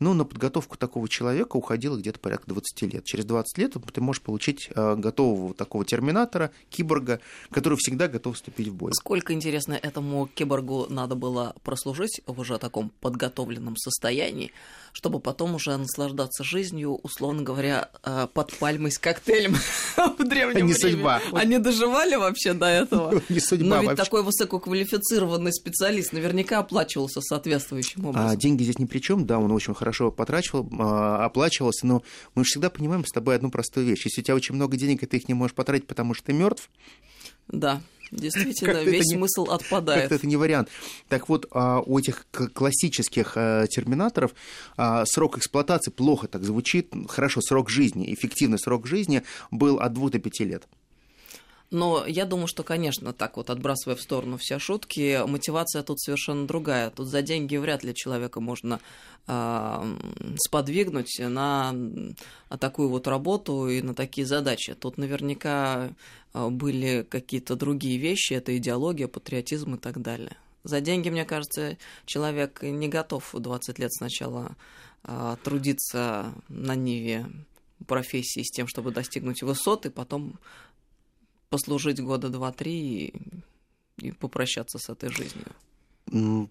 Но 0.00 0.14
на 0.14 0.24
подготовку 0.24 0.76
такого 0.76 1.08
человека 1.08 1.56
уходило 1.56 1.96
где-то 1.96 2.20
порядка 2.20 2.46
20 2.48 2.82
лет. 2.92 3.04
Через 3.04 3.24
20 3.24 3.58
лет 3.58 3.76
ты 3.92 4.00
можешь 4.00 4.22
получить 4.22 4.70
э, 4.74 4.94
готового 4.96 5.54
такого 5.54 5.84
терминатора, 5.84 6.52
киборга, 6.70 7.20
который 7.50 7.76
всегда 7.78 8.06
готов 8.06 8.36
вступить 8.36 8.68
в 8.68 8.74
бой. 8.74 8.92
Сколько, 8.94 9.32
интересно, 9.32 9.72
этому 9.74 10.28
киборгу 10.32 10.86
надо 10.88 11.16
было 11.16 11.54
прослужить 11.64 12.20
в 12.26 12.38
уже 12.38 12.58
таком 12.58 12.92
подготовленном 13.00 13.76
состоянии, 13.76 14.52
чтобы 14.92 15.18
потом 15.18 15.56
уже 15.56 15.76
наслаждаться 15.76 16.44
жизнью, 16.44 16.94
условно 17.02 17.42
говоря, 17.42 17.90
э, 18.04 18.28
под 18.32 18.56
пальмой 18.56 18.92
с 18.92 18.98
коктейлем 18.98 19.56
в 19.96 20.24
древнем 20.24 20.66
Не 20.66 20.74
судьба. 20.74 21.20
Они 21.32 21.58
доживали 21.58 22.14
вообще 22.14 22.52
до 22.52 22.66
этого? 22.66 23.20
Не 23.28 23.40
судьба 23.40 23.82
Но 23.82 23.82
ведь 23.82 23.96
такой 23.96 24.22
высококвалифицированный 24.22 25.52
специалист 25.52 26.12
наверняка 26.12 26.60
оплачивался 26.60 27.20
соответствующим 27.20 28.06
а 28.06 28.08
образом. 28.10 28.30
А 28.30 28.36
деньги 28.36 28.62
здесь 28.62 28.78
ни 28.78 28.84
при 28.84 29.00
чем, 29.00 29.26
да, 29.26 29.38
он 29.38 29.50
очень 29.50 29.74
хорошо 29.74 29.87
хорошо 29.88 30.10
потрачивал, 30.10 30.68
а, 30.78 31.24
оплачивался, 31.24 31.86
но 31.86 32.02
мы 32.34 32.44
же 32.44 32.48
всегда 32.48 32.68
понимаем 32.68 33.06
с 33.06 33.10
тобой 33.10 33.36
одну 33.36 33.50
простую 33.50 33.86
вещь. 33.86 34.04
Если 34.04 34.20
у 34.20 34.24
тебя 34.24 34.34
очень 34.34 34.54
много 34.54 34.76
денег, 34.76 35.02
и 35.02 35.06
ты 35.06 35.16
их 35.16 35.28
не 35.28 35.34
можешь 35.34 35.54
потратить, 35.54 35.86
потому 35.86 36.12
что 36.12 36.26
ты 36.26 36.32
мертв. 36.34 36.70
Да. 37.48 37.80
Действительно, 38.10 38.82
весь 38.84 39.06
не, 39.06 39.16
смысл 39.16 39.44
отпадает. 39.50 40.02
Как-то 40.02 40.14
это 40.16 40.26
не 40.26 40.36
вариант. 40.36 40.68
Так 41.08 41.28
вот, 41.28 41.46
а, 41.50 41.80
у 41.80 41.98
этих 41.98 42.26
классических 42.30 43.32
а, 43.36 43.66
терминаторов 43.66 44.34
срок 45.04 45.38
эксплуатации 45.38 45.90
плохо 45.90 46.28
так 46.28 46.44
звучит. 46.44 46.92
Хорошо, 47.08 47.40
срок 47.40 47.70
жизни, 47.70 48.12
эффективный 48.12 48.58
срок 48.58 48.86
жизни 48.86 49.22
был 49.50 49.80
от 49.80 49.92
2 49.94 50.10
до 50.10 50.18
5 50.18 50.40
лет. 50.40 50.68
Но 51.70 52.06
я 52.06 52.24
думаю, 52.24 52.46
что, 52.46 52.62
конечно, 52.62 53.12
так 53.12 53.36
вот, 53.36 53.50
отбрасывая 53.50 53.96
в 53.96 54.00
сторону 54.00 54.38
все 54.38 54.58
шутки, 54.58 55.20
мотивация 55.26 55.82
тут 55.82 56.00
совершенно 56.00 56.46
другая. 56.46 56.90
Тут 56.90 57.08
за 57.08 57.20
деньги 57.20 57.56
вряд 57.56 57.84
ли 57.84 57.94
человека 57.94 58.40
можно 58.40 58.80
э, 59.26 59.96
сподвигнуть 60.38 61.18
на 61.18 61.74
такую 62.58 62.88
вот 62.88 63.06
работу 63.06 63.68
и 63.68 63.82
на 63.82 63.94
такие 63.94 64.26
задачи. 64.26 64.74
Тут 64.74 64.96
наверняка 64.96 65.90
а, 66.32 66.48
были 66.48 67.06
какие-то 67.08 67.56
другие 67.56 67.98
вещи, 67.98 68.32
это 68.32 68.56
идеология, 68.56 69.08
патриотизм 69.08 69.74
и 69.74 69.78
так 69.78 70.00
далее. 70.00 70.36
За 70.64 70.80
деньги, 70.80 71.08
мне 71.08 71.24
кажется, 71.24 71.76
человек 72.04 72.62
не 72.62 72.88
готов 72.88 73.34
20 73.34 73.78
лет 73.78 73.92
сначала 73.92 74.56
э, 75.04 75.36
трудиться 75.42 76.32
на 76.48 76.74
ниве 76.74 77.26
профессии 77.86 78.42
с 78.42 78.50
тем, 78.50 78.66
чтобы 78.66 78.90
достигнуть 78.90 79.42
высоты, 79.42 79.90
потом 79.90 80.38
послужить 81.50 82.00
года 82.00 82.28
два-три 82.28 83.06
и, 83.06 83.14
и 83.98 84.12
попрощаться 84.12 84.78
с 84.78 84.88
этой 84.88 85.10
жизнью. 85.10 85.46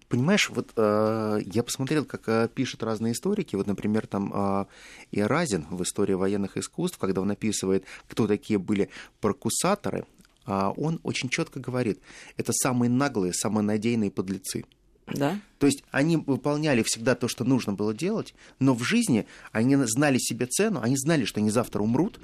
Понимаешь, 0.08 0.50
вот 0.50 0.70
э, 0.76 1.40
я 1.44 1.62
посмотрел, 1.64 2.04
как 2.04 2.28
э, 2.28 2.48
пишут 2.54 2.84
разные 2.84 3.12
историки. 3.12 3.56
Вот, 3.56 3.66
например, 3.66 4.06
там 4.06 4.32
э, 4.32 4.66
Иоразин 5.10 5.66
в 5.70 5.82
истории 5.82 6.12
военных 6.12 6.56
искусств, 6.56 6.96
когда 6.98 7.22
он 7.22 7.30
описывает, 7.32 7.84
кто 8.06 8.28
такие 8.28 8.60
были 8.60 8.88
прокусаторы, 9.20 10.06
э, 10.46 10.72
он 10.76 11.00
очень 11.02 11.28
четко 11.28 11.58
говорит, 11.58 12.00
это 12.36 12.52
самые 12.52 12.88
наглые, 12.88 13.32
самые 13.32 13.64
надейные 13.64 14.12
подлецы. 14.12 14.64
Да. 15.08 15.40
То 15.58 15.66
есть 15.66 15.82
они 15.90 16.18
выполняли 16.18 16.84
всегда 16.84 17.16
то, 17.16 17.26
что 17.26 17.42
нужно 17.44 17.72
было 17.72 17.92
делать, 17.92 18.34
но 18.60 18.74
в 18.74 18.84
жизни 18.84 19.26
они 19.50 19.74
знали 19.86 20.18
себе 20.18 20.46
цену, 20.46 20.80
они 20.82 20.96
знали, 20.96 21.24
что 21.24 21.40
они 21.40 21.50
завтра 21.50 21.82
умрут, 21.82 22.20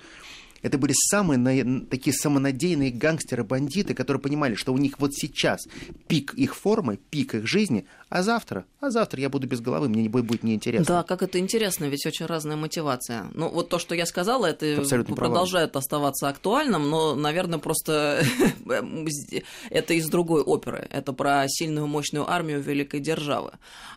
это 0.65 0.79
были 0.79 0.95
самые 1.11 1.85
такие 1.91 2.17
самонадеянные 2.17 2.91
гангстеры-бандиты, 2.91 3.93
которые 3.93 4.21
понимали, 4.23 4.55
что 4.55 4.73
у 4.73 4.79
них 4.79 4.99
вот 4.99 5.13
сейчас 5.13 5.61
пик 6.09 6.33
их 6.33 6.57
формы, 6.57 6.99
пик 7.11 7.35
их 7.35 7.47
жизни, 7.47 7.87
а 8.09 8.23
завтра, 8.23 8.65
а 8.81 8.91
завтра 8.91 9.21
я 9.21 9.29
буду 9.29 9.47
без 9.47 9.61
головы, 9.61 9.91
мне 9.91 10.03
не 10.03 10.09
будет, 10.09 10.43
неинтересно. 10.43 10.87
Да, 10.87 11.03
как 11.03 11.23
это 11.23 11.39
интересно, 11.39 11.85
ведь 11.85 12.07
очень 12.07 12.25
разная 12.25 12.57
мотивация. 12.57 13.27
Ну, 13.35 13.51
вот 13.51 13.69
то, 13.69 13.79
что 13.79 13.95
я 13.95 14.07
сказала, 14.07 14.47
это 14.47 14.79
Абсолютно 14.79 15.15
продолжает 15.15 15.73
права. 15.73 15.83
оставаться 15.83 16.29
актуальным, 16.29 16.89
но, 16.89 17.15
наверное, 17.15 17.59
просто 17.59 18.25
это 19.71 19.95
из 19.95 20.09
другой 20.09 20.41
оперы. 20.41 20.89
Это 20.91 21.13
про 21.13 21.45
сильную, 21.47 21.87
мощную 21.87 22.31
армию 22.31 22.63
великой 22.63 23.01
державы. 23.01 23.53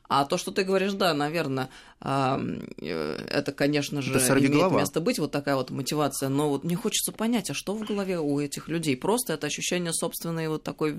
А 0.10 0.26
то, 0.26 0.38
что 0.38 0.52
ты 0.52 0.64
говоришь, 0.64 0.94
да, 0.94 1.14
наверное, 1.14 1.70
это, 2.00 3.54
конечно 3.56 4.02
же, 4.02 4.14
да 4.14 4.20
имеет 4.38 4.52
голова. 4.52 4.80
место 4.80 5.02
быть, 5.02 5.18
вот 5.18 5.32
такая 5.32 5.56
вот 5.56 5.72
мотивация, 5.72 6.30
но 6.30 6.50
вот 6.50 6.64
мне 6.64 6.76
хочется 6.76 7.12
понять, 7.12 7.50
а 7.50 7.54
что 7.54 7.76
в 7.76 7.84
голове 7.84 8.20
у 8.20 8.40
этих 8.40 8.68
людей? 8.68 8.96
Просто 8.96 9.34
это 9.34 9.48
ощущение 9.48 9.94
собственной 9.94 10.48
вот 10.48 10.64
такой 10.64 10.96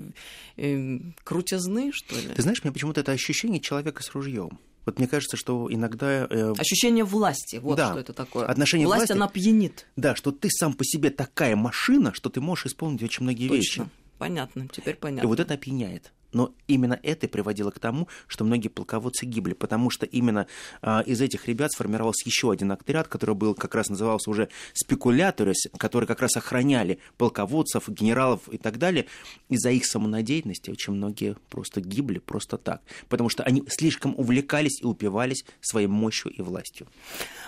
э, 0.57 0.99
крутизны, 1.23 1.91
что 1.93 2.15
ли? 2.15 2.33
Ты 2.35 2.41
знаешь, 2.41 2.63
мне 2.63 2.73
почему-то 2.73 2.99
это 3.01 3.13
ощущение 3.13 3.61
человека 3.61 4.03
с 4.03 4.13
ружьем. 4.13 4.59
Вот 4.85 4.97
мне 4.97 5.07
кажется, 5.07 5.37
что 5.37 5.67
иногда... 5.69 6.27
Э... 6.29 6.53
Ощущение 6.57 7.03
власти, 7.03 7.57
вот 7.57 7.77
да. 7.77 7.91
что 7.91 7.99
это 7.99 8.13
такое. 8.13 8.45
Отношение 8.47 8.87
Власть, 8.87 9.01
власти, 9.01 9.13
она 9.13 9.27
пьянит. 9.27 9.85
Да, 9.95 10.15
что 10.15 10.31
ты 10.31 10.49
сам 10.49 10.73
по 10.73 10.83
себе 10.83 11.11
такая 11.11 11.55
машина, 11.55 12.13
что 12.13 12.29
ты 12.29 12.41
можешь 12.41 12.67
исполнить 12.67 13.03
очень 13.03 13.23
многие 13.23 13.47
Точно. 13.47 13.55
вещи. 13.55 13.89
Понятно, 14.17 14.67
теперь 14.67 14.95
понятно. 14.95 15.27
И 15.27 15.29
вот 15.29 15.39
это 15.39 15.53
опьяняет. 15.53 16.11
Но 16.31 16.53
именно 16.67 16.99
это 17.01 17.27
приводило 17.27 17.71
к 17.71 17.79
тому, 17.79 18.07
что 18.27 18.43
многие 18.43 18.67
полководцы 18.67 19.25
гибли, 19.25 19.53
потому 19.53 19.89
что 19.89 20.05
именно 20.05 20.47
а, 20.81 21.01
из 21.01 21.21
этих 21.21 21.47
ребят 21.47 21.71
сформировался 21.71 22.23
еще 22.25 22.51
один 22.51 22.71
отряд, 22.71 23.07
который 23.07 23.35
был 23.35 23.55
как 23.55 23.75
раз 23.75 23.89
назывался 23.89 24.29
уже 24.29 24.49
спекуляторы, 24.73 25.53
которые 25.77 26.07
как 26.07 26.21
раз 26.21 26.35
охраняли 26.37 26.99
полководцев, 27.17 27.89
генералов 27.89 28.41
и 28.49 28.57
так 28.57 28.77
далее. 28.77 29.07
Из-за 29.49 29.71
их 29.71 29.85
самонадеянности 29.85 30.69
очень 30.69 30.93
многие 30.93 31.35
просто 31.49 31.81
гибли 31.81 32.19
просто 32.19 32.57
так, 32.57 32.81
потому 33.07 33.29
что 33.29 33.43
они 33.43 33.63
слишком 33.67 34.13
увлекались 34.17 34.81
и 34.81 34.85
упивались 34.85 35.45
своей 35.61 35.87
мощью 35.87 36.31
и 36.31 36.41
властью. 36.41 36.87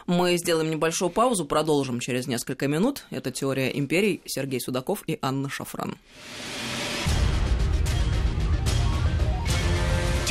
Мы 0.07 0.37
сделаем 0.37 0.71
небольшую 0.71 1.09
паузу, 1.09 1.45
продолжим 1.45 1.99
через 1.99 2.27
несколько 2.27 2.67
минут. 2.67 3.05
Это 3.11 3.31
«Теория 3.31 3.69
империй» 3.77 4.21
Сергей 4.25 4.59
Судаков 4.59 5.03
и 5.07 5.19
Анна 5.21 5.49
Шафран. 5.49 5.97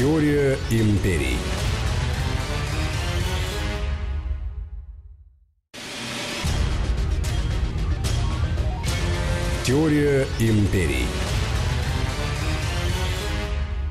Теория 0.00 0.57
империй. 0.71 1.37
Теория 9.62 10.26
империй. 10.38 11.04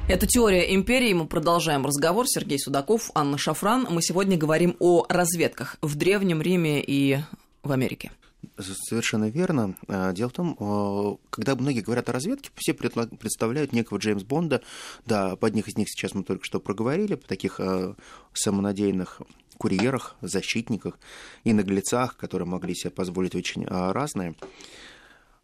Это 0.07 0.25
«Теория 0.25 0.73
империи». 0.73 1.13
Мы 1.13 1.27
продолжаем 1.27 1.85
разговор. 1.85 2.25
Сергей 2.27 2.57
Судаков, 2.57 3.11
Анна 3.13 3.37
Шафран. 3.37 3.85
Мы 3.87 4.01
сегодня 4.01 4.35
говорим 4.35 4.75
о 4.79 5.05
разведках 5.09 5.77
в 5.83 5.95
Древнем 5.95 6.41
Риме 6.41 6.81
и 6.81 7.19
в 7.61 7.71
Америке. 7.71 8.09
Совершенно 8.57 9.29
верно. 9.29 9.75
А, 9.87 10.13
дело 10.13 10.29
в 10.29 10.33
том, 10.33 11.19
когда 11.29 11.55
многие 11.55 11.81
говорят 11.81 12.09
о 12.09 12.13
разведке, 12.13 12.49
все 12.55 12.73
представляют 12.73 13.73
некого 13.73 13.97
Джеймс 13.97 14.23
Бонда. 14.23 14.61
Да, 15.05 15.35
под 15.35 15.55
них 15.55 15.67
из 15.67 15.77
них 15.77 15.89
сейчас 15.89 16.13
мы 16.13 16.23
только 16.23 16.45
что 16.45 16.59
проговорили, 16.59 17.15
по 17.15 17.27
таких 17.27 17.59
а, 17.59 17.95
самонадеянных 18.33 19.21
курьерах, 19.57 20.15
защитниках 20.21 20.97
и 21.43 21.51
наглецах, 21.51 22.15
которые 22.15 22.47
могли 22.47 22.75
себе 22.75 22.91
позволить 22.91 23.35
очень 23.35 23.65
а, 23.65 23.91
разное. 23.93 24.35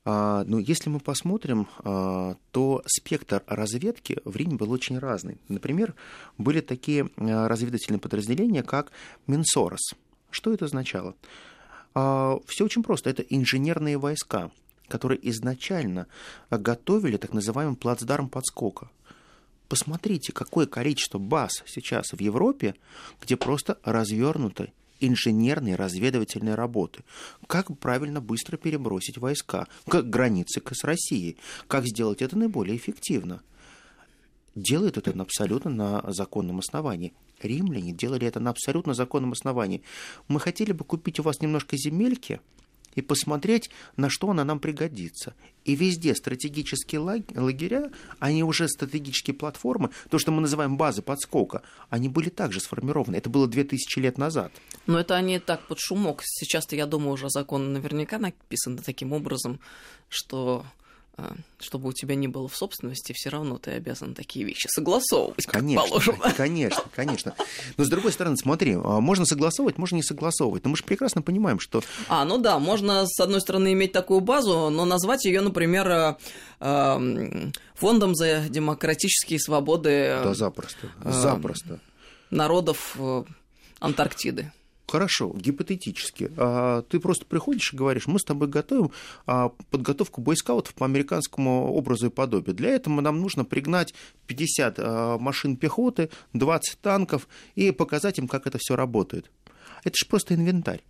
Но 0.08 0.44
ну, 0.46 0.60
если 0.60 0.92
мы 0.92 1.00
посмотрим, 1.00 1.68
то 1.82 2.84
спектр 2.86 3.42
разведки 3.48 4.20
в 4.24 4.36
Риме 4.36 4.56
был 4.56 4.70
очень 4.70 5.00
разный. 5.00 5.40
Например, 5.48 5.96
были 6.38 6.62
такие 6.62 7.10
разведывательные 7.18 8.00
подразделения, 8.00 8.62
как 8.62 8.92
Минсорос. 9.26 9.96
Что 10.30 10.54
это 10.54 10.66
означало? 10.66 11.16
Все 11.96 12.66
очень 12.66 12.84
просто. 12.84 13.10
Это 13.10 13.24
инженерные 13.24 13.98
войска, 13.98 14.52
которые 14.88 15.20
изначально 15.30 16.08
готовили 16.52 17.18
так 17.18 17.34
называемый 17.34 17.78
плацдарм 17.78 18.30
подскока. 18.30 18.92
Посмотрите, 19.70 20.32
какое 20.32 20.68
количество 20.68 21.18
баз 21.18 21.64
сейчас 21.66 22.12
в 22.12 22.20
Европе, 22.20 22.76
где 23.22 23.36
просто 23.38 23.80
развернуты 23.84 24.74
инженерные 25.00 25.76
разведывательные 25.76 26.56
работы. 26.56 27.04
Как 27.48 27.76
правильно 27.80 28.22
быстро 28.22 28.58
перебросить 28.58 29.18
войска 29.18 29.68
к 29.88 30.02
границе 30.04 30.62
с 30.72 30.84
Россией. 30.84 31.38
Как 31.68 31.86
сделать 31.86 32.22
это 32.22 32.38
наиболее 32.38 32.78
эффективно. 32.78 33.42
Делают 34.56 34.98
это 34.98 35.12
абсолютно 35.22 35.70
на 35.70 36.12
законном 36.14 36.60
основании. 36.60 37.14
Римляне 37.42 37.92
делали 37.92 38.26
это 38.26 38.40
на 38.40 38.50
абсолютно 38.50 38.94
законном 38.94 39.34
основании. 39.34 39.84
Мы 40.28 40.40
хотели 40.40 40.72
бы 40.72 40.86
купить 40.86 41.20
у 41.20 41.24
вас 41.24 41.42
немножко 41.42 41.78
земельки– 41.78 42.40
и 42.96 43.02
посмотреть, 43.02 43.70
на 43.98 44.10
что 44.10 44.30
она 44.32 44.44
нам 44.44 44.60
пригодится. 44.60 45.34
И 45.66 45.76
везде 45.76 46.16
стратегические 46.16 47.00
лагеря, 47.00 47.92
они 48.20 48.44
уже 48.44 48.68
стратегические 48.68 49.36
платформы, 49.36 49.90
то, 50.10 50.18
что 50.18 50.32
мы 50.32 50.42
называем 50.42 50.78
базы 50.78 51.02
подскока, 51.02 51.62
они 51.90 52.10
были 52.10 52.30
также 52.30 52.60
сформированы. 52.60 53.18
Это 53.18 53.30
было 53.30 53.48
2000 53.48 54.00
лет 54.00 54.18
назад. 54.18 54.52
Но 54.88 55.00
это 55.00 55.16
они 55.16 55.40
так 55.40 55.68
под 55.68 55.80
шумок. 55.80 56.22
Сейчас-то, 56.24 56.76
я 56.76 56.86
думаю, 56.86 57.12
уже 57.12 57.30
закон 57.30 57.74
наверняка 57.74 58.18
написан 58.18 58.78
таким 58.78 59.12
образом, 59.12 59.60
что 60.08 60.66
чтобы 61.60 61.90
у 61.90 61.94
тебя 61.94 62.16
не 62.16 62.28
было 62.28 62.48
в 62.48 62.56
собственности, 62.56 63.14
все 63.16 63.30
равно 63.30 63.58
ты 63.58 63.72
обязан 63.72 64.14
такие 64.14 64.46
вещи 64.46 64.68
согласовывать, 64.68 65.46
конечно, 65.46 65.82
как 65.82 65.90
положено. 65.90 66.34
Конечно, 66.38 66.84
конечно. 66.94 67.34
Но 67.78 67.86
с 67.86 67.90
другой 67.90 68.12
стороны, 68.12 68.38
смотри, 68.38 68.74
а, 68.74 69.00
можно 69.00 69.26
согласовывать, 69.26 69.78
можно 69.78 69.96
не 69.96 70.04
согласовывать. 70.04 70.64
Но 70.64 70.72
мы 70.72 70.78
же 70.78 70.84
прекрасно 70.84 71.22
понимаем, 71.22 71.60
что... 71.60 71.82
А, 72.10 72.26
ну 72.26 72.38
да, 72.38 72.60
можно, 72.60 73.06
с 73.08 73.20
одной 73.20 73.42
стороны, 73.42 73.74
иметь 73.74 73.94
такую 73.94 74.20
базу, 74.20 74.70
но 74.70 74.86
назвать 74.86 75.26
ее, 75.26 75.42
например, 75.42 76.18
э, 76.60 77.52
фондом 77.76 78.16
за 78.16 78.50
демократические 78.50 79.40
свободы... 79.40 80.20
Да, 80.24 80.34
запросто, 80.34 80.92
запросто. 81.04 81.80
Народов 82.30 82.98
Антарктиды. 83.80 84.52
Хорошо, 84.88 85.34
гипотетически. 85.36 86.32
А, 86.38 86.84
ты 86.84 87.00
просто 87.00 87.26
приходишь 87.26 87.74
и 87.74 87.76
говоришь, 87.78 88.06
мы 88.06 88.20
с 88.20 88.24
тобой 88.24 88.48
готовим 88.48 88.92
а, 89.26 89.50
подготовку 89.72 90.22
бойскаутов 90.22 90.76
по 90.76 90.86
американскому 90.86 91.74
образу 91.74 92.08
и 92.08 92.10
подобию. 92.12 92.56
Для 92.56 92.70
этого 92.70 93.02
нам 93.02 93.20
нужно 93.20 93.46
пригнать 93.46 93.96
50 94.28 94.76
а, 94.78 95.18
машин 95.18 95.58
пехоты, 95.58 96.12
20 96.34 96.80
танков 96.82 97.28
и 97.56 97.72
показать 97.72 98.20
им, 98.20 98.28
как 98.28 98.46
это 98.46 98.60
все 98.60 98.76
работает. 98.76 99.32
Это 99.84 99.96
же 99.96 100.08
просто 100.08 100.36
инвентарь. 100.36 100.84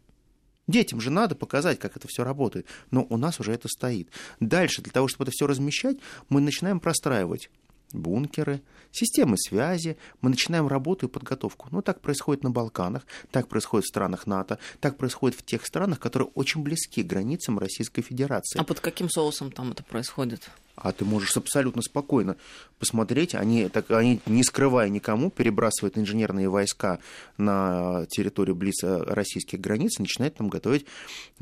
Детям 0.68 1.00
же 1.00 1.12
надо 1.12 1.36
показать, 1.36 1.80
как 1.80 1.96
это 1.96 2.08
все 2.10 2.24
работает. 2.24 2.66
Но 2.92 3.06
у 3.10 3.18
нас 3.18 3.40
уже 3.40 3.54
это 3.54 3.68
стоит. 3.70 4.10
Дальше, 4.40 4.82
для 4.82 4.92
того, 4.92 5.08
чтобы 5.08 5.24
это 5.24 5.32
все 5.32 5.48
размещать, 5.48 5.98
мы 6.28 6.42
начинаем 6.42 6.80
простраивать 6.80 7.50
бункеры, 7.96 8.62
системы 8.92 9.38
связи, 9.38 9.98
мы 10.22 10.30
начинаем 10.30 10.68
работу 10.68 11.08
и 11.08 11.10
подготовку. 11.10 11.68
Ну, 11.72 11.82
так 11.82 12.02
происходит 12.02 12.44
на 12.44 12.52
Балканах, 12.52 13.04
так 13.32 13.48
происходит 13.48 13.86
в 13.86 13.90
странах 13.90 14.28
НАТО, 14.28 14.60
так 14.80 14.98
происходит 14.98 15.38
в 15.38 15.44
тех 15.44 15.66
странах, 15.66 16.00
которые 16.00 16.30
очень 16.36 16.62
близки 16.62 17.04
к 17.04 17.08
границам 17.08 17.60
Российской 17.60 18.02
Федерации. 18.02 18.60
А 18.60 18.64
под 18.64 18.80
каким 18.80 19.10
соусом 19.10 19.52
там 19.52 19.72
это 19.72 19.84
происходит? 19.84 20.50
А 20.76 20.92
ты 20.92 21.06
можешь 21.06 21.36
абсолютно 21.38 21.82
спокойно 21.82 22.36
посмотреть. 22.80 23.36
Они, 23.36 23.70
так, 23.70 23.90
они 23.92 24.20
не 24.26 24.44
скрывая 24.44 24.90
никому, 24.90 25.30
перебрасывают 25.30 25.98
инженерные 25.98 26.50
войска 26.50 27.00
на 27.38 28.06
территорию 28.10 28.56
близ 28.56 28.84
российских 28.84 29.60
границ 29.62 30.00
и 30.00 30.02
начинают 30.02 30.36
там 30.36 30.50
готовить 30.50 30.86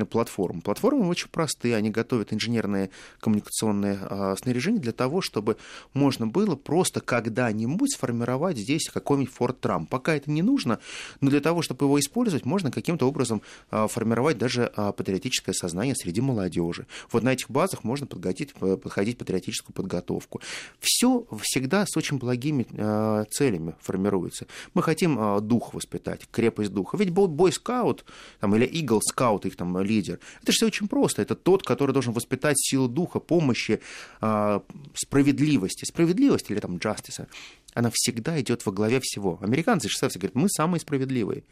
платформу. 0.10 0.62
Платформы 0.62 1.08
очень 1.08 1.28
простые, 1.30 1.76
они 1.76 1.89
готовят 1.89 2.34
инженерные 2.34 2.89
коммуникационные 3.19 4.00
а, 4.02 4.36
снаряжения 4.36 4.80
для 4.80 4.91
того, 4.91 5.22
чтобы 5.22 5.58
можно 5.93 6.28
было 6.28 6.56
просто 6.56 7.02
когда-нибудь 7.02 7.93
сформировать 7.93 8.58
здесь 8.58 8.89
какой-нибудь 8.89 9.34
Форт 9.34 9.60
Трамп. 9.60 9.89
Пока 9.89 10.15
это 10.15 10.32
не 10.32 10.41
нужно, 10.41 10.80
но 11.22 11.30
для 11.30 11.39
того, 11.39 11.62
чтобы 11.62 11.86
его 11.86 12.00
использовать, 12.00 12.46
можно 12.46 12.72
каким-то 12.72 13.08
образом 13.08 13.41
а, 13.72 13.88
формировать 13.88 14.38
даже 14.38 14.72
а, 14.76 14.91
патриотическое 14.91 15.54
сознание 15.54 15.96
среди 15.96 16.22
молодежи. 16.22 16.86
Вот 17.12 17.24
на 17.24 17.34
этих 17.34 17.50
базах 17.50 17.84
можно 17.84 18.08
подходить, 18.08 18.54
подходить 18.54 19.17
патриотическую 19.23 19.73
подготовку. 19.73 20.41
Все 20.79 21.25
всегда 21.41 21.86
с 21.88 21.95
очень 21.95 22.17
благими 22.17 22.67
э, 22.71 23.25
целями 23.31 23.75
формируется. 23.79 24.47
Мы 24.73 24.83
хотим 24.83 25.17
э, 25.17 25.41
дух 25.41 25.73
воспитать, 25.73 26.27
крепость 26.29 26.71
духа. 26.71 26.97
Ведь 26.97 27.12
бойскаут 27.12 28.03
там, 28.39 28.55
или 28.55 28.65
игл 28.65 29.01
скаут, 29.01 29.45
их 29.45 29.55
там 29.55 29.79
лидер, 29.81 30.19
это 30.41 30.51
же 30.51 30.57
все 30.57 30.65
очень 30.67 30.88
просто. 30.88 31.21
Это 31.21 31.36
тот, 31.36 31.63
который 31.63 31.91
должен 31.91 32.13
воспитать 32.13 32.57
силу 32.59 32.88
духа, 32.88 33.19
помощи, 33.19 33.79
э, 34.21 34.59
справедливости. 34.93 35.86
Справедливость 35.86 36.51
или 36.51 36.59
там 36.59 36.75
justice, 36.75 37.27
она 37.73 37.89
всегда 37.93 38.39
идет 38.41 38.65
во 38.65 38.71
главе 38.71 38.99
всего. 39.01 39.39
Американцы 39.41 39.88
же 39.89 39.97
говорят, 39.99 40.36
мы 40.36 40.49
самые 40.49 40.81
справедливые. 40.81 41.43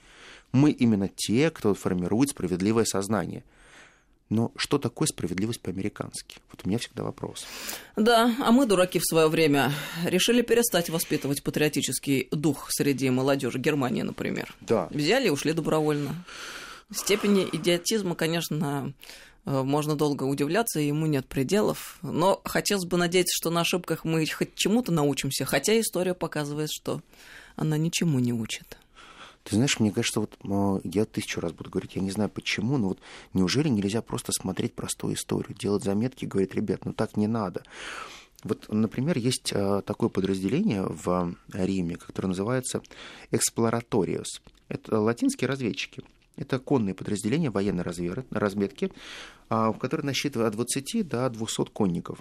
Мы 0.52 0.72
именно 0.72 1.08
те, 1.08 1.50
кто 1.50 1.74
формирует 1.74 2.30
справедливое 2.30 2.86
сознание. 2.86 3.44
Но 4.32 4.54
что 4.56 4.78
такое 4.78 5.08
справедливость 5.08 5.60
по-американски? 5.60 6.38
Вот 6.50 6.62
у 6.64 6.70
меня 6.70 6.80
всегда 6.80 7.04
вопрос. 7.04 7.46
Да, 7.98 8.34
а 8.40 8.54
мы, 8.54 8.66
дураки, 8.66 8.98
в 8.98 9.06
свое 9.06 9.28
время 9.28 9.74
решили 10.06 10.42
перестать 10.42 10.90
воспитывать 10.90 11.44
патриотический 11.44 12.30
дух 12.32 12.68
среди 12.70 13.10
молодежи 13.10 13.60
Германии, 13.60 14.04
например. 14.04 14.56
Да. 14.62 14.88
Взяли 14.90 15.28
и 15.28 15.30
ушли 15.30 15.52
добровольно. 15.52 16.16
Степени 16.96 17.46
идиотизма, 17.52 18.16
конечно, 18.16 18.94
э, 19.46 19.64
можно 19.64 19.98
долго 19.98 20.24
удивляться, 20.24 20.80
ему 20.80 21.08
нет 21.08 21.28
пределов. 21.28 22.00
Но 22.02 22.42
хотелось 22.46 22.86
бы 22.86 22.96
надеяться, 22.96 23.36
что 23.36 23.50
на 23.50 23.62
ошибках 23.62 24.06
мы 24.06 24.26
хоть 24.26 24.56
чему-то 24.56 24.94
научимся, 24.94 25.44
хотя 25.44 25.78
история 25.78 26.14
показывает, 26.14 26.70
что 26.72 27.02
она 27.58 27.78
ничему 27.78 28.20
не 28.20 28.32
учит. 28.32 28.78
Ты 29.44 29.56
знаешь, 29.56 29.80
мне 29.80 29.92
кажется, 29.92 30.20
вот 30.20 30.38
я 30.84 31.06
тысячу 31.06 31.42
раз 31.42 31.52
буду 31.52 31.70
говорить, 31.70 31.96
я 31.96 32.02
не 32.02 32.12
знаю 32.12 32.30
почему, 32.30 32.78
но 32.78 32.90
вот 32.90 33.00
неужели 33.34 33.70
нельзя 33.70 34.02
просто 34.02 34.32
смотреть 34.32 34.76
простую 34.76 35.16
историю, 35.16 35.58
делать 35.58 35.84
заметки 35.84 36.26
говорить, 36.26 36.54
ребят, 36.54 36.86
ну 36.86 36.94
так 36.94 37.18
не 37.18 37.28
надо. 37.28 37.64
Вот, 38.44 38.68
например, 38.70 39.18
есть 39.18 39.52
а, 39.54 39.82
такое 39.82 40.10
подразделение 40.10 40.84
в 40.84 41.36
Риме, 41.54 41.96
которое 41.96 42.30
называется 42.30 42.82
«эксплораториус». 43.30 44.42
Это 44.68 45.00
латинские 45.00 45.48
разведчики. 45.48 46.04
Это 46.38 46.60
конные 46.60 46.96
подразделения 46.96 47.52
военной 47.52 47.84
разведки, 47.84 48.92
а, 49.50 49.72
в 49.72 49.78
которые 49.78 50.06
насчитывают 50.06 50.50
от 50.50 50.56
20 50.56 51.08
до 51.08 51.30
200 51.30 51.66
конников. 51.72 52.20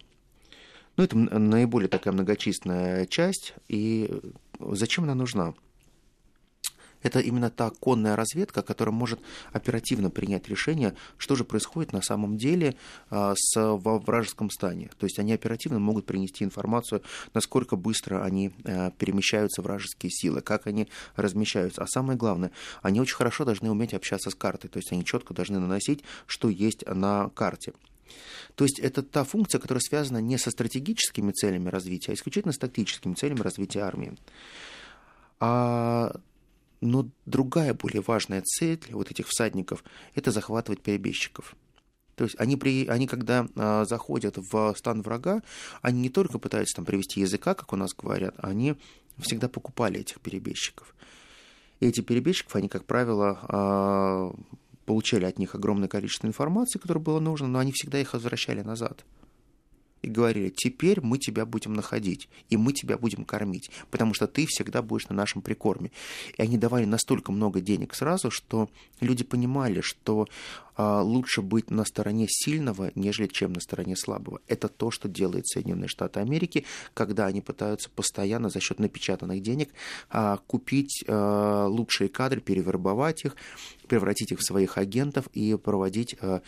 Ну, 0.96 1.04
это 1.04 1.16
наиболее 1.16 1.88
такая 1.88 2.12
многочисленная 2.12 3.06
часть. 3.06 3.54
И 3.68 4.10
зачем 4.58 5.04
она 5.04 5.14
нужна? 5.14 5.54
Это 7.02 7.20
именно 7.20 7.50
та 7.50 7.70
конная 7.70 8.16
разведка, 8.16 8.62
которая 8.62 8.94
может 8.94 9.20
оперативно 9.52 10.10
принять 10.10 10.48
решение, 10.48 10.94
что 11.16 11.36
же 11.36 11.44
происходит 11.44 11.92
на 11.92 12.02
самом 12.02 12.36
деле 12.36 12.76
а, 13.10 13.34
с, 13.36 13.56
во 13.56 13.98
вражеском 13.98 14.50
стане. 14.50 14.90
То 14.98 15.06
есть 15.06 15.18
они 15.18 15.32
оперативно 15.32 15.78
могут 15.78 16.06
принести 16.06 16.44
информацию, 16.44 17.02
насколько 17.34 17.76
быстро 17.76 18.22
они 18.22 18.52
а, 18.64 18.90
перемещаются 18.92 19.62
вражеские 19.62 20.10
силы, 20.10 20.40
как 20.40 20.66
они 20.66 20.88
размещаются. 21.16 21.82
А 21.82 21.86
самое 21.86 22.18
главное, 22.18 22.50
они 22.82 23.00
очень 23.00 23.16
хорошо 23.16 23.44
должны 23.44 23.70
уметь 23.70 23.94
общаться 23.94 24.30
с 24.30 24.34
картой, 24.34 24.70
то 24.70 24.78
есть 24.78 24.92
они 24.92 25.04
четко 25.04 25.34
должны 25.34 25.58
наносить, 25.58 26.02
что 26.26 26.48
есть 26.48 26.86
на 26.86 27.30
карте. 27.30 27.72
То 28.54 28.64
есть 28.64 28.78
это 28.78 29.02
та 29.02 29.24
функция, 29.24 29.60
которая 29.60 29.80
связана 29.80 30.18
не 30.18 30.36
со 30.36 30.50
стратегическими 30.50 31.32
целями 31.32 31.68
развития, 31.68 32.12
а 32.12 32.14
исключительно 32.14 32.52
с 32.52 32.58
тактическими 32.58 33.14
целями 33.14 33.40
развития 33.40 33.80
армии. 33.80 34.16
А 35.38 36.12
но 36.80 37.08
другая, 37.26 37.74
более 37.74 38.02
важная 38.02 38.42
цель 38.42 38.80
вот 38.90 39.10
этих 39.10 39.28
всадников– 39.28 39.84
это 40.14 40.30
захватывать 40.30 40.80
перебежчиков. 40.80 41.56
То 42.16 42.24
есть 42.24 42.36
они, 42.38 42.56
при, 42.56 42.86
они 42.86 43.06
когда 43.06 43.46
а, 43.56 43.84
заходят 43.84 44.36
в 44.36 44.74
стан 44.76 45.02
врага, 45.02 45.42
они 45.80 46.00
не 46.00 46.10
только 46.10 46.38
пытаются 46.38 46.76
там 46.76 46.84
привести 46.84 47.20
языка, 47.20 47.54
как 47.54 47.72
у 47.72 47.76
нас 47.76 47.94
говорят, 47.94 48.34
они 48.38 48.76
всегда 49.18 49.48
покупали 49.48 50.00
этих 50.00 50.20
перебежчиков. 50.20 50.94
И 51.80 51.86
эти 51.86 52.02
перебежчиков, 52.02 52.56
они, 52.56 52.68
как 52.68 52.84
правило, 52.84 53.38
а, 53.42 54.34
получали 54.84 55.24
от 55.24 55.38
них 55.38 55.54
огромное 55.54 55.88
количество 55.88 56.26
информации, 56.26 56.78
которое 56.78 57.00
было 57.00 57.20
нужно, 57.20 57.48
но 57.48 57.58
они 57.58 57.72
всегда 57.72 57.98
их 57.98 58.12
возвращали 58.12 58.60
назад 58.60 59.04
и 60.02 60.08
говорили, 60.08 60.50
теперь 60.50 61.00
мы 61.00 61.18
тебя 61.18 61.44
будем 61.44 61.74
находить, 61.74 62.28
и 62.48 62.56
мы 62.56 62.72
тебя 62.72 62.96
будем 62.96 63.24
кормить, 63.24 63.70
потому 63.90 64.14
что 64.14 64.26
ты 64.26 64.46
всегда 64.46 64.82
будешь 64.82 65.08
на 65.08 65.14
нашем 65.14 65.42
прикорме. 65.42 65.90
И 66.36 66.42
они 66.42 66.58
давали 66.58 66.84
настолько 66.84 67.32
много 67.32 67.60
денег 67.60 67.94
сразу, 67.94 68.30
что 68.30 68.70
люди 69.00 69.24
понимали, 69.24 69.80
что 69.80 70.26
а, 70.76 71.02
лучше 71.02 71.42
быть 71.42 71.70
на 71.70 71.84
стороне 71.84 72.26
сильного, 72.28 72.90
нежели 72.94 73.26
чем 73.26 73.52
на 73.52 73.60
стороне 73.60 73.96
слабого. 73.96 74.40
Это 74.46 74.68
то, 74.68 74.90
что 74.90 75.08
делает 75.08 75.46
Соединенные 75.46 75.88
Штаты 75.88 76.20
Америки, 76.20 76.64
когда 76.94 77.26
они 77.26 77.42
пытаются 77.42 77.90
постоянно 77.90 78.48
за 78.48 78.60
счет 78.60 78.78
напечатанных 78.78 79.42
денег 79.42 79.70
а, 80.08 80.38
купить 80.46 81.04
а, 81.06 81.66
лучшие 81.66 82.08
кадры, 82.08 82.40
перевербовать 82.40 83.24
их, 83.26 83.36
превратить 83.88 84.32
их 84.32 84.38
в 84.38 84.46
своих 84.46 84.78
агентов 84.78 85.26
и 85.34 85.54
проводить 85.56 86.16
а, 86.20 86.40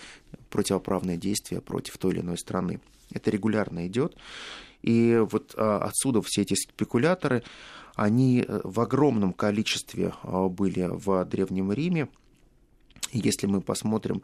противоправные 0.49 1.19
действия 1.19 1.61
против 1.61 1.99
той 1.99 2.13
или 2.13 2.21
иной 2.21 2.39
страны. 2.39 2.81
Это 3.15 3.31
регулярно 3.31 3.87
идет. 3.87 4.17
И 4.83 5.25
вот 5.31 5.55
а, 5.57 5.79
отсюда 5.79 6.23
все 6.23 6.43
эти 6.43 6.55
спекуляторы, 6.55 7.43
они 7.95 8.45
э, 8.47 8.61
в 8.65 8.81
огромном 8.81 9.33
количестве 9.33 10.13
а, 10.23 10.49
были 10.49 10.89
в 10.91 11.25
Древнем 11.25 11.73
Риме. 11.73 12.09
Если 13.13 13.47
мы 13.47 13.61
посмотрим, 13.61 14.23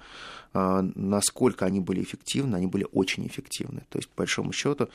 а, 0.53 0.83
насколько 0.95 1.67
они 1.67 1.81
были 1.81 2.03
эффективны, 2.03 2.57
они 2.57 2.67
были 2.67 2.87
очень 2.93 3.27
эффективны. 3.27 3.85
То 3.91 3.99
есть, 3.99 4.09
по 4.09 4.23
большому 4.23 4.53
счету, 4.53 4.89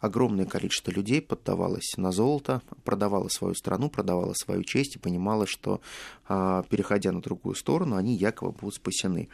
огромное 0.00 0.46
количество 0.46 0.90
людей 0.90 1.20
поддавалось 1.20 1.94
на 1.96 2.12
золото, 2.12 2.62
продавало 2.84 3.28
свою 3.28 3.54
страну, 3.54 3.88
продавало 3.88 4.34
свою 4.34 4.62
честь 4.62 4.96
и 4.96 4.98
понимало, 4.98 5.46
что, 5.46 5.80
а, 6.28 6.62
переходя 6.64 7.12
на 7.12 7.20
другую 7.20 7.54
сторону, 7.54 7.96
они 7.96 8.14
якобы 8.14 8.52
будут 8.52 8.76
спасены. 8.76 9.28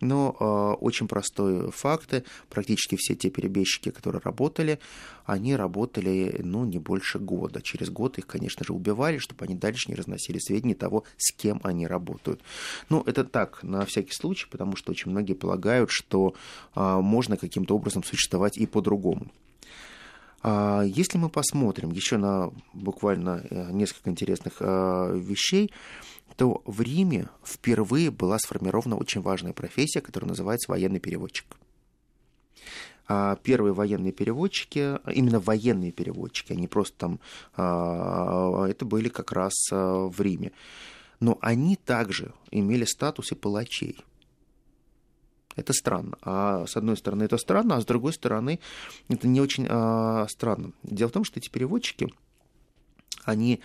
Но 0.00 0.36
а, 0.38 0.74
очень 0.74 1.08
простые 1.08 1.70
факты. 1.70 2.24
Практически 2.48 2.96
все 2.96 3.14
те 3.14 3.30
перебежчики, 3.30 3.90
которые 3.90 4.20
работали, 4.24 4.78
они 5.24 5.56
работали, 5.56 6.40
ну, 6.42 6.64
не 6.64 6.78
больше 6.78 7.18
года. 7.18 7.60
Через 7.60 7.90
год 7.90 8.18
их, 8.18 8.26
конечно 8.26 8.64
же, 8.64 8.72
убивали, 8.72 9.18
чтобы 9.18 9.44
они 9.44 9.54
дальше 9.54 9.90
не 9.90 9.96
разносили 9.96 10.38
сведения 10.38 10.74
того, 10.74 11.04
с 11.16 11.32
кем 11.32 11.60
они 11.64 11.86
работают. 11.86 12.40
Ну, 12.88 13.02
это 13.06 13.24
так, 13.24 13.62
на 13.62 13.84
всякий 13.84 14.12
случай, 14.12 14.46
потому 14.50 14.76
что 14.76 14.92
очень 14.92 15.10
многие 15.10 15.34
полагают, 15.34 15.90
что 15.90 16.34
а, 16.74 17.00
можно 17.00 17.36
каким-то 17.36 17.74
образом 17.74 18.04
существовать 18.04 18.56
и 18.56 18.66
по-другому. 18.66 19.26
А 20.48 20.82
если 20.84 21.18
мы 21.18 21.28
посмотрим 21.28 21.90
еще 21.90 22.18
на 22.18 22.52
буквально 22.72 23.44
э, 23.50 23.72
несколько 23.72 24.10
интересных 24.10 24.58
э, 24.60 25.18
вещей, 25.18 25.72
то 26.36 26.62
в 26.64 26.80
Риме 26.82 27.28
впервые 27.44 28.12
была 28.12 28.38
сформирована 28.38 28.96
очень 28.96 29.22
важная 29.22 29.52
профессия, 29.52 30.00
которая 30.00 30.28
называется 30.28 30.70
военный 30.70 31.00
переводчик. 31.00 31.46
А 33.08 33.34
первые 33.42 33.74
военные 33.74 34.12
переводчики, 34.12 35.00
именно 35.12 35.40
военные 35.40 35.90
переводчики, 35.90 36.52
они 36.52 36.68
просто 36.68 36.96
там, 36.96 37.20
а, 37.56 38.66
это 38.68 38.84
были 38.84 39.08
как 39.08 39.32
раз 39.32 39.52
э, 39.72 39.74
в 39.76 40.20
Риме. 40.20 40.52
Но 41.18 41.38
они 41.40 41.74
также 41.74 42.32
имели 42.52 42.84
статус 42.84 43.32
и 43.32 43.34
палачей. 43.34 43.98
Это 45.56 45.72
странно. 45.72 46.18
А 46.22 46.66
с 46.66 46.76
одной 46.76 46.96
стороны 46.96 47.24
это 47.24 47.38
странно, 47.38 47.76
а 47.76 47.80
с 47.80 47.86
другой 47.86 48.12
стороны 48.12 48.60
это 49.08 49.26
не 49.26 49.40
очень 49.40 49.66
а, 49.68 50.26
странно. 50.28 50.72
Дело 50.82 51.08
в 51.08 51.12
том, 51.12 51.24
что 51.24 51.40
эти 51.40 51.48
переводчики, 51.48 52.12
они 53.24 53.60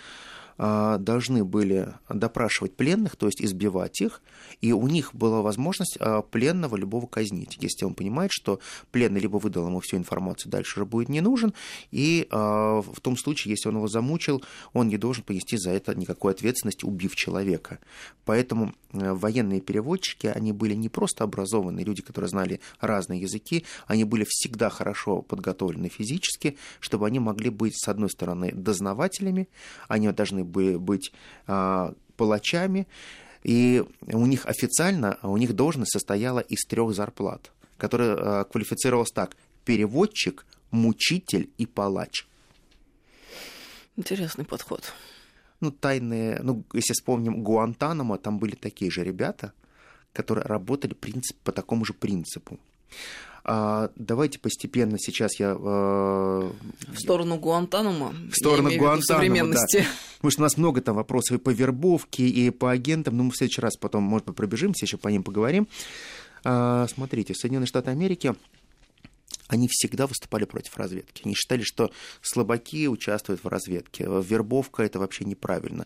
должны 0.57 1.43
были 1.43 1.93
допрашивать 2.09 2.75
пленных, 2.75 3.15
то 3.15 3.27
есть 3.27 3.41
избивать 3.41 4.01
их, 4.01 4.21
и 4.61 4.71
у 4.73 4.87
них 4.87 5.13
была 5.13 5.41
возможность 5.41 5.97
а, 5.99 6.21
пленного 6.21 6.75
любого 6.75 7.07
казнить, 7.07 7.57
если 7.59 7.85
он 7.85 7.93
понимает, 7.93 8.31
что 8.31 8.59
пленный 8.91 9.19
либо 9.19 9.37
выдал 9.37 9.67
ему 9.67 9.79
всю 9.79 9.97
информацию, 9.97 10.51
дальше 10.51 10.79
уже 10.79 10.85
будет 10.85 11.09
не 11.09 11.21
нужен, 11.21 11.53
и 11.91 12.27
а, 12.29 12.81
в 12.81 12.99
том 13.01 13.17
случае, 13.17 13.51
если 13.51 13.69
он 13.69 13.77
его 13.77 13.87
замучил, 13.87 14.43
он 14.73 14.87
не 14.87 14.97
должен 14.97 15.23
понести 15.23 15.57
за 15.57 15.71
это 15.71 15.95
никакой 15.95 16.33
ответственности, 16.33 16.85
убив 16.85 17.15
человека. 17.15 17.79
Поэтому 18.25 18.73
военные 18.91 19.61
переводчики, 19.61 20.27
они 20.27 20.51
были 20.51 20.73
не 20.73 20.89
просто 20.89 21.23
образованные 21.23 21.85
люди, 21.85 22.01
которые 22.01 22.29
знали 22.29 22.59
разные 22.79 23.21
языки, 23.21 23.65
они 23.87 24.03
были 24.03 24.25
всегда 24.27 24.69
хорошо 24.69 25.21
подготовлены 25.21 25.89
физически, 25.89 26.57
чтобы 26.79 27.07
они 27.07 27.19
могли 27.19 27.49
быть, 27.49 27.73
с 27.75 27.87
одной 27.87 28.09
стороны, 28.09 28.51
дознавателями, 28.51 29.47
они 29.87 30.11
должны 30.11 30.40
бы 30.43 30.79
быть 30.79 31.11
а, 31.47 31.93
палачами, 32.17 32.87
и 33.43 33.83
у 34.07 34.25
них 34.25 34.45
официально, 34.45 35.17
у 35.23 35.37
них 35.37 35.53
должность 35.53 35.91
состояла 35.91 36.39
из 36.39 36.65
трех 36.65 36.93
зарплат, 36.93 37.51
которая 37.77 38.15
а, 38.15 38.43
квалифицировалась 38.43 39.11
так– 39.11 39.35
переводчик, 39.65 40.45
мучитель 40.71 41.49
и 41.57 41.65
палач. 41.65 42.25
Интересный 43.95 44.45
подход. 44.45 44.93
Ну, 45.59 45.71
тайные, 45.71 46.39
ну, 46.41 46.63
если 46.73 46.93
вспомним 46.93 47.43
Гуантанамо, 47.43 48.17
там 48.17 48.39
были 48.39 48.55
такие 48.55 48.89
же 48.89 49.03
ребята, 49.03 49.53
которые 50.13 50.45
работали 50.45 50.93
принцип, 50.93 51.37
по 51.43 51.51
такому 51.51 51.85
же 51.85 51.93
принципу. 51.93 52.59
А, 53.43 53.89
давайте 53.95 54.39
постепенно 54.39 54.97
сейчас 54.99 55.39
я... 55.39 55.55
А... 55.57 56.51
В 56.87 56.99
сторону 56.99 57.37
Гуантанамо. 57.37 58.13
В 58.31 58.35
сторону 58.35 58.69
Гуантанамо, 58.77 59.53
да. 59.53 59.85
Потому 60.17 60.31
что 60.31 60.41
у 60.41 60.43
нас 60.43 60.57
много 60.57 60.81
там 60.81 60.95
вопросов 60.95 61.37
и 61.37 61.39
по 61.39 61.49
вербовке, 61.49 62.27
и 62.27 62.49
по 62.51 62.71
агентам, 62.71 63.17
но 63.17 63.23
мы 63.23 63.31
в 63.31 63.35
следующий 63.35 63.61
раз 63.61 63.75
потом, 63.77 64.03
может 64.03 64.27
быть, 64.27 64.35
пробежимся, 64.35 64.85
еще 64.85 64.97
по 64.97 65.07
ним 65.07 65.23
поговорим. 65.23 65.67
А, 66.43 66.87
смотрите, 66.87 67.33
Соединенные 67.33 67.67
Штаты 67.67 67.89
Америки 67.89 68.35
они 69.51 69.67
всегда 69.69 70.07
выступали 70.07 70.45
против 70.45 70.77
разведки. 70.77 71.23
Они 71.25 71.35
считали, 71.35 71.61
что 71.61 71.91
слабаки 72.21 72.87
участвуют 72.87 73.43
в 73.43 73.47
разведке. 73.49 74.05
Вербовка– 74.05 74.81
это 74.83 74.97
вообще 74.97 75.25
неправильно. 75.25 75.85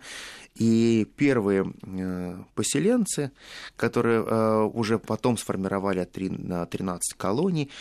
И 0.54 1.08
первые 1.18 1.74
э, 1.82 2.38
поселенцы, 2.54 3.32
которые 3.76 4.24
э, 4.24 4.62
уже 4.72 5.00
потом 5.00 5.36
сформировали 5.40 6.08
на 6.30 6.68
13 6.68 7.18
колоний, 7.18 7.72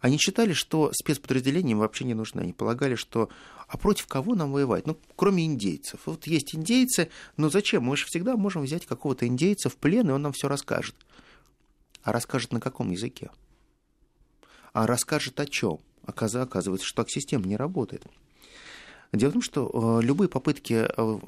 они 0.00 0.18
считали, 0.18 0.54
что 0.54 0.90
спецподразделения 0.92 1.72
им 1.72 1.78
вообще 1.78 2.04
не 2.04 2.14
нужны. 2.14 2.40
Они 2.40 2.52
полагали, 2.52 2.96
что 2.96 3.28
а 3.68 3.76
против 3.76 4.08
кого 4.08 4.34
нам 4.34 4.50
воевать? 4.50 4.88
Ну, 4.88 4.98
кроме 5.14 5.46
индейцев. 5.46 6.00
Вот 6.06 6.26
есть 6.26 6.56
индейцы, 6.56 7.10
но 7.36 7.48
зачем? 7.48 7.84
Мы 7.84 7.96
же 7.96 8.06
всегда 8.06 8.36
можем 8.36 8.62
взять 8.62 8.86
какого-то 8.86 9.24
индейца 9.28 9.68
в 9.68 9.76
плен, 9.76 10.08
и 10.08 10.12
он 10.12 10.22
нам 10.22 10.32
все 10.32 10.48
расскажет. 10.48 10.96
А 12.02 12.10
расскажет 12.10 12.52
на 12.52 12.60
каком 12.60 12.90
языке? 12.90 13.30
А 14.72 14.86
расскажет 14.86 15.38
о 15.40 15.46
чем. 15.46 15.78
Оказывается, 16.04 16.86
что 16.86 17.02
так 17.02 17.10
система 17.10 17.46
не 17.46 17.56
работает. 17.56 18.04
Дело 19.12 19.30
в 19.30 19.32
том, 19.34 19.42
что 19.42 20.00
э, 20.00 20.04
любые 20.04 20.28
попытки 20.28 20.86
э, 20.86 21.18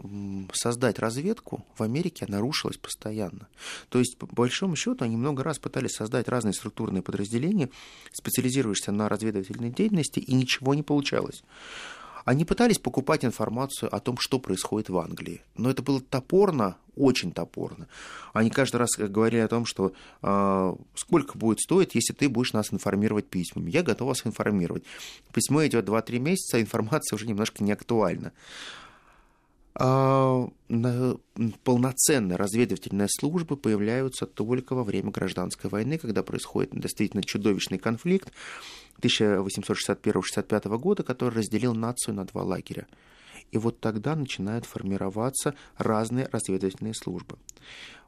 создать 0.53 0.98
разведку 0.98 1.64
в 1.76 1.83
Америке 1.83 2.26
нарушилась 2.29 2.76
постоянно. 2.76 3.48
То 3.88 3.98
есть, 3.98 4.18
по 4.18 4.26
большому 4.26 4.76
счету, 4.76 5.03
они 5.03 5.16
много 5.16 5.42
раз 5.42 5.59
пытались 5.59 5.92
создать 5.92 6.29
разные 6.29 6.53
структурные 6.53 7.03
подразделения, 7.03 7.70
специализируясь 8.12 8.87
на 8.87 9.09
разведывательной 9.09 9.70
деятельности, 9.70 10.18
и 10.18 10.35
ничего 10.35 10.74
не 10.74 10.83
получалось. 10.83 11.42
Они 12.24 12.44
пытались 12.44 12.78
покупать 12.78 13.24
информацию 13.24 13.94
о 13.94 14.00
том, 14.00 14.16
что 14.18 14.38
происходит 14.38 14.88
в 14.88 14.98
Англии. 14.98 15.42
Но 15.56 15.70
это 15.70 15.83
было 15.83 16.00
топорно, 16.00 16.76
очень 16.96 17.33
топорно. 17.33 17.88
Они 18.33 18.50
каждый 18.50 18.76
раз 18.76 18.90
говорили 18.96 19.40
о 19.40 19.48
том, 19.48 19.64
что 19.64 19.92
э, 20.22 20.74
сколько 20.94 21.38
будет 21.38 21.61
стоить, 21.61 21.94
если 21.94 22.12
ты 22.12 22.28
будешь 22.28 22.52
нас 22.52 22.72
информировать 22.72 23.26
письмами. 23.26 23.70
Я 23.70 23.83
готов 23.83 24.09
вас 24.09 24.26
информировать. 24.26 24.85
Письмо 25.33 25.66
идет 25.66 25.88
2-3 25.88 26.18
месяца, 26.18 26.56
а 26.59 26.61
информация 26.61 27.16
уже 27.16 27.26
немножко 27.26 27.64
не 27.64 27.72
актуальна. 27.72 28.33
А, 29.74 30.48
полноценные 31.64 32.37
разведывательные 32.37 33.09
службы 33.09 33.56
появляются 33.56 34.26
только 34.26 34.74
во 34.74 34.85
время 34.85 35.11
гражданской 35.11 35.70
войны, 35.70 35.98
когда 35.98 36.22
происходит 36.22 36.70
действительно 36.72 37.22
чудовищный 37.22 37.78
конфликт 37.78 38.33
1861-65 39.00 40.78
года, 40.78 41.02
который 41.02 41.35
разделил 41.35 41.74
нацию 41.74 42.14
на 42.14 42.24
два 42.24 42.42
лагеря. 42.42 42.87
И 43.52 43.59
вот 43.59 43.80
тогда 43.80 44.14
начинают 44.14 44.64
формироваться 44.64 45.54
разные 45.76 46.28
разведывательные 46.30 46.94
службы. 46.94 47.37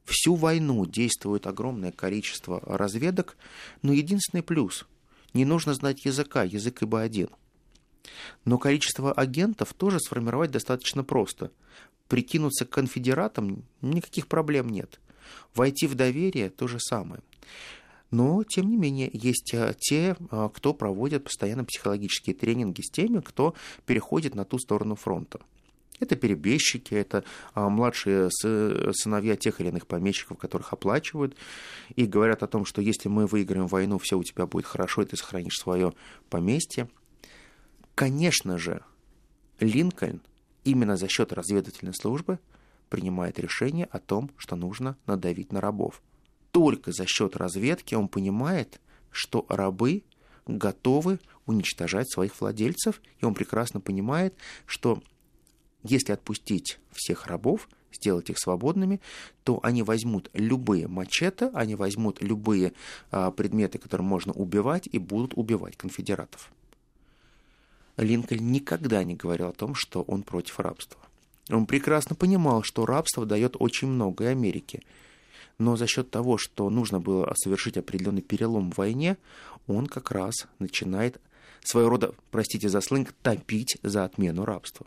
Всю 0.04 0.34
войну 0.34 0.84
действует 0.84 1.46
огромное 1.46 1.92
количество 1.92 2.60
разведок, 2.60 3.36
но 3.82 3.92
единственный 3.92 4.42
плюс– 4.42 4.86
не 5.32 5.46
нужно 5.46 5.72
знать 5.72 6.04
языка, 6.04 6.42
язык 6.42 6.82
ибо 6.82 7.00
один– 7.00 7.28
но 8.44 8.58
количество 8.58 9.12
агентов 9.12 9.72
тоже 9.74 9.98
сформировать 10.00 10.50
достаточно 10.50 11.04
просто. 11.04 11.50
Прикинуться 12.08 12.64
конфедератом 12.64 13.64
никаких 13.80 14.26
проблем 14.26 14.68
нет. 14.68 15.00
Войти 15.54 15.86
в 15.86 15.94
доверие 15.94 16.50
то 16.50 16.66
же 16.66 16.78
самое. 16.80 17.22
Но, 18.10 18.44
тем 18.44 18.68
не 18.68 18.76
менее, 18.76 19.08
есть 19.12 19.54
э, 19.54 19.74
те, 19.78 20.16
э, 20.30 20.50
кто 20.52 20.74
проводит 20.74 21.24
постоянно 21.24 21.64
психологические 21.64 22.36
тренинги 22.36 22.82
с 22.82 22.90
теми, 22.90 23.20
кто 23.20 23.54
переходит 23.86 24.34
на 24.34 24.44
ту 24.44 24.58
сторону 24.58 24.96
фронта. 24.96 25.40
Это 25.98 26.16
перебежчики, 26.16 26.94
это 26.94 27.22
а, 27.54 27.68
младшие 27.68 28.28
сыновья 28.30 29.36
тех 29.36 29.60
или 29.60 29.68
иных 29.68 29.86
помещиков, 29.86 30.36
которых 30.36 30.72
оплачивают, 30.72 31.36
и 31.94 32.06
говорят 32.06 32.42
о 32.42 32.48
том, 32.48 32.64
что 32.64 32.82
если 32.82 33.08
мы 33.08 33.26
выиграем 33.26 33.68
войну, 33.68 33.98
все 33.98 34.18
у 34.18 34.24
тебя 34.24 34.46
будет 34.46 34.66
хорошо, 34.66 35.02
и 35.02 35.06
ты 35.06 35.16
сохранишь 35.16 35.58
свое 35.58 35.92
поместье. 36.28 36.88
Конечно 37.94 38.58
же, 38.58 38.82
Линкольн 39.60 40.20
именно 40.64 40.96
за 40.96 41.08
счет 41.08 41.32
разведывательной 41.32 41.94
службы 41.94 42.38
принимает 42.88 43.38
решение 43.38 43.86
о 43.86 43.98
том, 43.98 44.30
что 44.36 44.56
нужно 44.56 44.96
надавить 45.06 45.52
на 45.52 45.60
рабов. 45.60 46.02
Только 46.50 46.92
за 46.92 47.06
счет 47.06 47.36
разведки 47.36 47.94
он 47.94 48.08
понимает, 48.08 48.80
что 49.10 49.46
рабы 49.48 50.02
готовы 50.46 51.18
уничтожать 51.46 52.10
своих 52.10 52.40
владельцев, 52.40 53.00
и 53.20 53.24
он 53.24 53.34
прекрасно 53.34 53.80
понимает, 53.80 54.34
что 54.66 55.02
если 55.82 56.12
отпустить 56.12 56.78
всех 56.92 57.26
рабов, 57.26 57.68
сделать 57.92 58.30
их 58.30 58.38
свободными, 58.38 59.00
то 59.44 59.60
они 59.62 59.82
возьмут 59.82 60.30
любые 60.32 60.88
мачете, 60.88 61.50
они 61.52 61.74
возьмут 61.74 62.22
любые 62.22 62.72
а, 63.10 63.30
предметы, 63.30 63.78
которые 63.78 64.06
можно 64.06 64.32
убивать, 64.32 64.88
и 64.90 64.98
будут 64.98 65.34
убивать 65.34 65.76
конфедератов. 65.76 66.50
Линкольн 67.96 68.50
никогда 68.50 69.04
не 69.04 69.14
говорил 69.14 69.48
о 69.48 69.52
том, 69.52 69.74
что 69.74 70.02
он 70.02 70.22
против 70.22 70.58
рабства. 70.60 71.00
Он 71.50 71.66
прекрасно 71.66 72.16
понимал, 72.16 72.62
что 72.62 72.86
рабство 72.86 73.26
дает 73.26 73.56
очень 73.58 73.88
много 73.88 74.28
Америке. 74.28 74.82
Но 75.58 75.76
за 75.76 75.86
счет 75.86 76.10
того, 76.10 76.38
что 76.38 76.70
нужно 76.70 77.00
было 77.00 77.32
совершить 77.36 77.76
определенный 77.76 78.22
перелом 78.22 78.70
в 78.70 78.78
войне, 78.78 79.18
он 79.66 79.86
как 79.86 80.10
раз 80.10 80.46
начинает 80.58 81.20
своего 81.62 81.90
рода, 81.90 82.14
простите 82.30 82.68
за 82.68 82.80
сленг, 82.80 83.12
топить 83.22 83.76
за 83.82 84.04
отмену 84.04 84.44
рабства. 84.44 84.86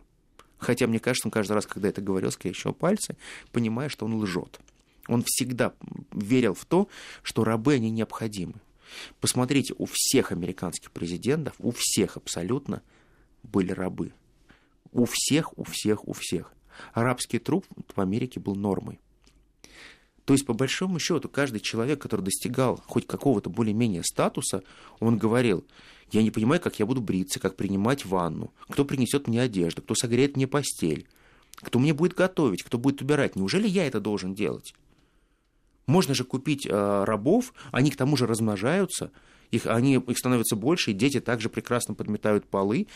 Хотя, 0.57 0.87
мне 0.87 0.99
кажется, 0.99 1.27
он 1.27 1.31
каждый 1.31 1.53
раз, 1.53 1.67
когда 1.67 1.89
это 1.89 2.01
говорил, 2.01 2.31
скрещивал 2.31 2.73
пальцы, 2.73 3.15
понимая, 3.51 3.89
что 3.89 4.05
он 4.05 4.15
лжет. 4.15 4.59
Он 5.07 5.23
всегда 5.25 5.73
верил 6.11 6.55
в 6.55 6.65
то, 6.65 6.87
что 7.21 7.43
рабы, 7.43 7.75
они 7.75 7.91
необходимы. 7.91 8.55
Посмотрите, 9.19 9.73
у 9.77 9.85
всех 9.89 10.31
американских 10.31 10.91
президентов, 10.91 11.55
у 11.59 11.71
всех 11.71 12.17
абсолютно 12.17 12.81
были 13.43 13.71
рабы. 13.71 14.13
У 14.91 15.05
всех, 15.05 15.57
у 15.57 15.63
всех, 15.63 16.07
у 16.07 16.13
всех. 16.13 16.53
Арабский 16.93 17.39
труп 17.39 17.65
в 17.95 17.99
Америке 17.99 18.39
был 18.39 18.55
нормой. 18.55 18.99
То 20.25 20.33
есть, 20.33 20.45
по 20.45 20.53
большому 20.53 20.99
счету, 20.99 21.29
каждый 21.29 21.59
человек, 21.59 22.01
который 22.01 22.21
достигал 22.21 22.81
хоть 22.87 23.05
какого-то 23.05 23.49
более-менее 23.49 24.03
статуса, 24.03 24.63
он 24.99 25.17
говорил, 25.17 25.65
я 26.11 26.23
не 26.23 26.31
понимаю, 26.31 26.59
как 26.59 26.79
я 26.79 26.85
буду 26.85 27.01
бриться, 27.01 27.39
как 27.39 27.55
принимать 27.55 28.05
ванну, 28.05 28.51
кто 28.67 28.85
принесет 28.85 29.27
мне 29.27 29.41
одежду, 29.41 29.81
кто 29.83 29.93
согреет 29.93 30.35
мне 30.35 30.47
постель, 30.47 31.07
кто 31.57 31.77
мне 31.77 31.93
будет 31.93 32.15
готовить, 32.15 32.63
кто 32.63 32.77
будет 32.77 33.01
убирать. 33.01 33.35
Неужели 33.35 33.67
я 33.67 33.85
это 33.85 33.99
должен 33.99 34.33
делать? 34.33 34.73
Можно 35.87 36.13
же 36.13 36.23
купить 36.23 36.65
э, 36.65 37.03
рабов, 37.03 37.53
они 37.71 37.91
к 37.91 37.95
тому 37.95 38.17
же 38.17 38.25
размножаются, 38.25 39.11
их, 39.51 39.67
они, 39.67 39.95
их 39.95 40.17
становится 40.17 40.55
больше, 40.55 40.91
и 40.91 40.93
дети 40.93 41.19
также 41.19 41.49
прекрасно 41.49 41.93
подметают 41.93 42.45
полы. 42.45 42.87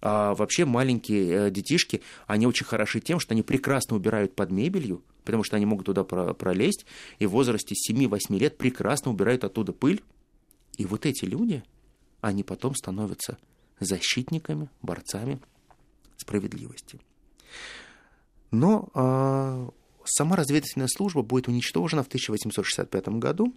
А 0.00 0.34
вообще 0.34 0.64
маленькие 0.64 1.46
э, 1.46 1.50
детишки, 1.50 2.02
они 2.26 2.46
очень 2.46 2.66
хороши 2.66 3.00
тем, 3.00 3.20
что 3.20 3.34
они 3.34 3.42
прекрасно 3.42 3.96
убирают 3.96 4.34
под 4.34 4.50
мебелью, 4.50 5.02
потому 5.24 5.44
что 5.44 5.56
они 5.56 5.64
могут 5.64 5.86
туда 5.86 6.04
пролезть, 6.04 6.84
и 7.18 7.26
в 7.26 7.30
возрасте 7.30 7.74
7-8 7.74 8.38
лет 8.38 8.58
прекрасно 8.58 9.10
убирают 9.10 9.44
оттуда 9.44 9.72
пыль. 9.72 10.02
И 10.76 10.84
вот 10.86 11.06
эти 11.06 11.24
люди, 11.24 11.62
они 12.20 12.42
потом 12.42 12.74
становятся 12.74 13.38
защитниками, 13.78 14.68
борцами 14.82 15.40
справедливости. 16.16 17.00
Но 18.50 18.90
э, 18.94 19.68
сама 20.04 20.36
разведывательная 20.36 20.88
служба 20.88 21.22
будет 21.22 21.48
уничтожена 21.48 22.02
в 22.02 22.06
1865 22.06 23.08
году. 23.08 23.54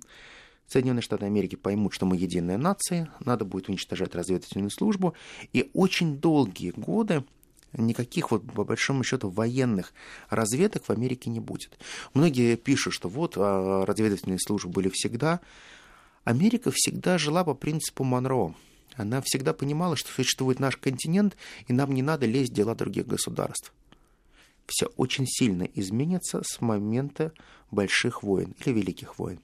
Соединенные 0.67 1.03
Штаты 1.03 1.25
Америки 1.25 1.55
поймут, 1.55 1.93
что 1.93 2.05
мы 2.05 2.17
единая 2.17 2.58
нация, 2.58 3.10
надо 3.19 3.45
будет 3.45 3.69
уничтожать 3.69 4.15
разведывательную 4.15 4.71
службу. 4.71 5.13
И 5.53 5.69
очень 5.73 6.17
долгие 6.17 6.71
годы 6.71 7.23
никаких 7.73 8.31
вот, 8.31 8.49
по 8.51 8.63
большому 8.63 9.03
счету, 9.03 9.29
военных 9.29 9.93
разведок 10.29 10.86
в 10.86 10.89
Америке 10.89 11.29
не 11.29 11.39
будет. 11.39 11.77
Многие 12.13 12.55
пишут, 12.55 12.93
что 12.93 13.10
вот 13.10 13.34
а, 13.38 13.86
разведывательные 13.86 14.39
службы 14.39 14.71
были 14.71 14.89
всегда, 14.93 15.41
Америка 16.23 16.71
всегда 16.73 17.17
жила 17.17 17.43
по 17.43 17.53
принципу 17.53 18.03
Монро. 18.03 18.55
Она 18.95 19.21
всегда 19.21 19.53
понимала, 19.53 19.95
что 19.95 20.12
существует 20.12 20.60
наш 20.60 20.77
континент, 20.77 21.36
и 21.67 21.73
нам 21.73 21.93
не 21.93 22.01
надо 22.01 22.25
лезть 22.25 22.51
в 22.51 22.55
дела 22.55 22.75
других 22.75 23.05
государств. 23.05 23.73
Все 24.67 24.88
очень 24.97 25.28
сильно 25.28 25.63
изменится 25.63 26.41
с 26.43 26.62
момента 26.62 27.32
больших 27.71 28.23
войн 28.23 28.56
или 28.60 28.73
великих 28.73 29.19
войн. 29.19 29.39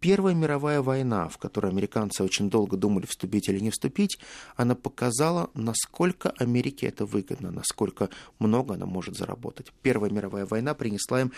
Первая 0.00 0.34
мировая 0.34 0.80
война, 0.80 1.28
в 1.28 1.36
которую 1.36 1.72
американцы 1.72 2.24
очень 2.24 2.48
долго 2.48 2.78
думали, 2.78 3.04
вступить 3.04 3.50
или 3.50 3.60
не 3.60 3.70
вступить, 3.70 4.18
она 4.56 4.74
показала, 4.74 5.50
насколько 5.52 6.30
Америке 6.38 6.86
это 6.86 7.04
выгодно, 7.04 7.50
насколько 7.50 8.08
много 8.38 8.74
она 8.74 8.86
может 8.86 9.16
заработать. 9.16 9.72
Первая 9.82 10.10
мировая 10.10 10.46
война 10.46 10.72
принесла 10.72 11.20
им 11.20 11.32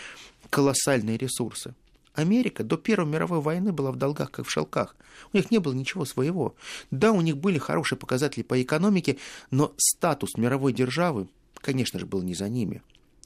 колоссальные 0.49 1.17
ресурсы. 1.17 1.75
Америка 2.13 2.63
до 2.63 2.77
Первой 2.77 3.11
мировой 3.11 3.41
войны 3.41 3.73
была 3.73 3.91
в 3.91 3.97
долгах, 3.97 4.31
как 4.31 4.45
в 4.45 4.51
шелках. 4.51 4.95
У 5.33 5.37
них 5.37 5.51
не 5.51 5.57
было 5.57 5.73
ничего 5.73 6.05
своего. 6.05 6.55
Да, 6.89 7.11
у 7.11 7.19
них 7.19 7.37
были 7.37 7.57
хорошие 7.57 7.99
показатели 7.99 8.43
по 8.43 8.61
экономике, 8.61 9.17
но 9.51 9.73
статус 9.77 10.37
мировой 10.37 10.71
державы, 10.71 11.27
конечно 11.63 11.97
же, 11.99 12.05
был 12.05 12.21
не 12.21 12.35
за 12.35 12.49
ними. 12.49 12.83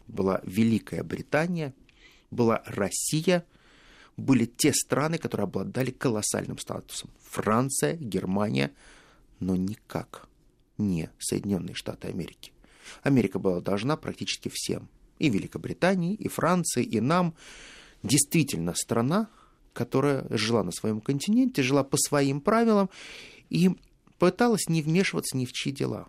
Была 0.08 0.40
Великая 0.46 1.04
Британия, 1.04 1.74
была 2.32 2.64
Россия, 2.66 3.44
были 4.16 4.46
те 4.46 4.74
страны, 4.74 5.18
которые 5.18 5.46
обладали 5.46 5.92
колоссальным 5.92 6.58
статусом. 6.58 7.10
Франция, 7.20 7.96
Германия, 7.96 8.72
но 9.40 9.56
никак 9.56 10.30
не 10.78 11.10
Соединенные 11.20 11.76
Штаты 11.76 12.08
Америки. 12.08 12.54
Америка 13.04 13.40
была 13.40 13.60
должна 13.60 13.98
практически 13.98 14.50
всем. 14.54 14.88
И 15.20 15.30
Великобритании, 15.30 16.14
и 16.14 16.28
Франции, 16.30 16.84
и 16.84 17.02
нам 17.02 17.34
действительно 18.04 18.74
страна, 18.76 19.30
которая 19.74 20.26
жила 20.30 20.64
на 20.64 20.72
своем 20.72 21.02
континенте, 21.02 21.64
жила 21.64 21.84
по 21.84 21.98
своим 21.98 22.40
правилам 22.40 22.90
и 23.50 23.72
пыталась 24.20 24.70
не 24.70 24.82
вмешиваться 24.82 25.36
ни 25.38 25.46
в 25.46 25.52
чьи 25.52 25.72
дела. 25.72 26.08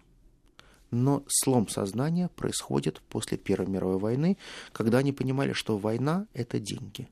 Но 0.90 1.22
слом 1.28 1.68
сознания 1.68 2.28
происходит 2.28 3.02
после 3.08 3.36
Первой 3.36 3.68
мировой 3.68 3.98
войны, 3.98 4.38
когда 4.72 4.98
они 4.98 5.12
понимали, 5.12 5.52
что 5.52 5.76
война– 5.76 6.26
это 6.32 6.58
деньги. 6.58 7.08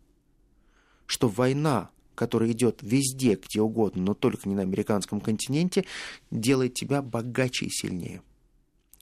Что 1.06 1.28
война, 1.28 1.90
которая 2.14 2.52
идет 2.52 2.78
везде, 2.82 3.34
где 3.34 3.60
угодно, 3.60 4.02
но 4.02 4.14
только 4.14 4.48
не 4.48 4.54
на 4.54 4.62
американском 4.62 5.20
континенте, 5.20 5.84
делает 6.30 6.74
тебя 6.74 7.02
богаче 7.02 7.66
и 7.66 7.70
сильнее. 7.70 8.22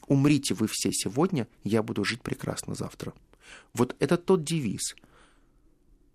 Умрите 0.08 0.54
вы 0.54 0.66
все 0.68 0.90
сегодня, 0.92 1.46
я 1.62 1.82
буду 1.82 2.04
жить 2.04 2.20
прекрасно 2.20 2.74
завтра. 2.74 3.14
Вот 3.72 3.94
это 4.00 4.16
тот 4.16 4.44
девиз– 4.44 4.96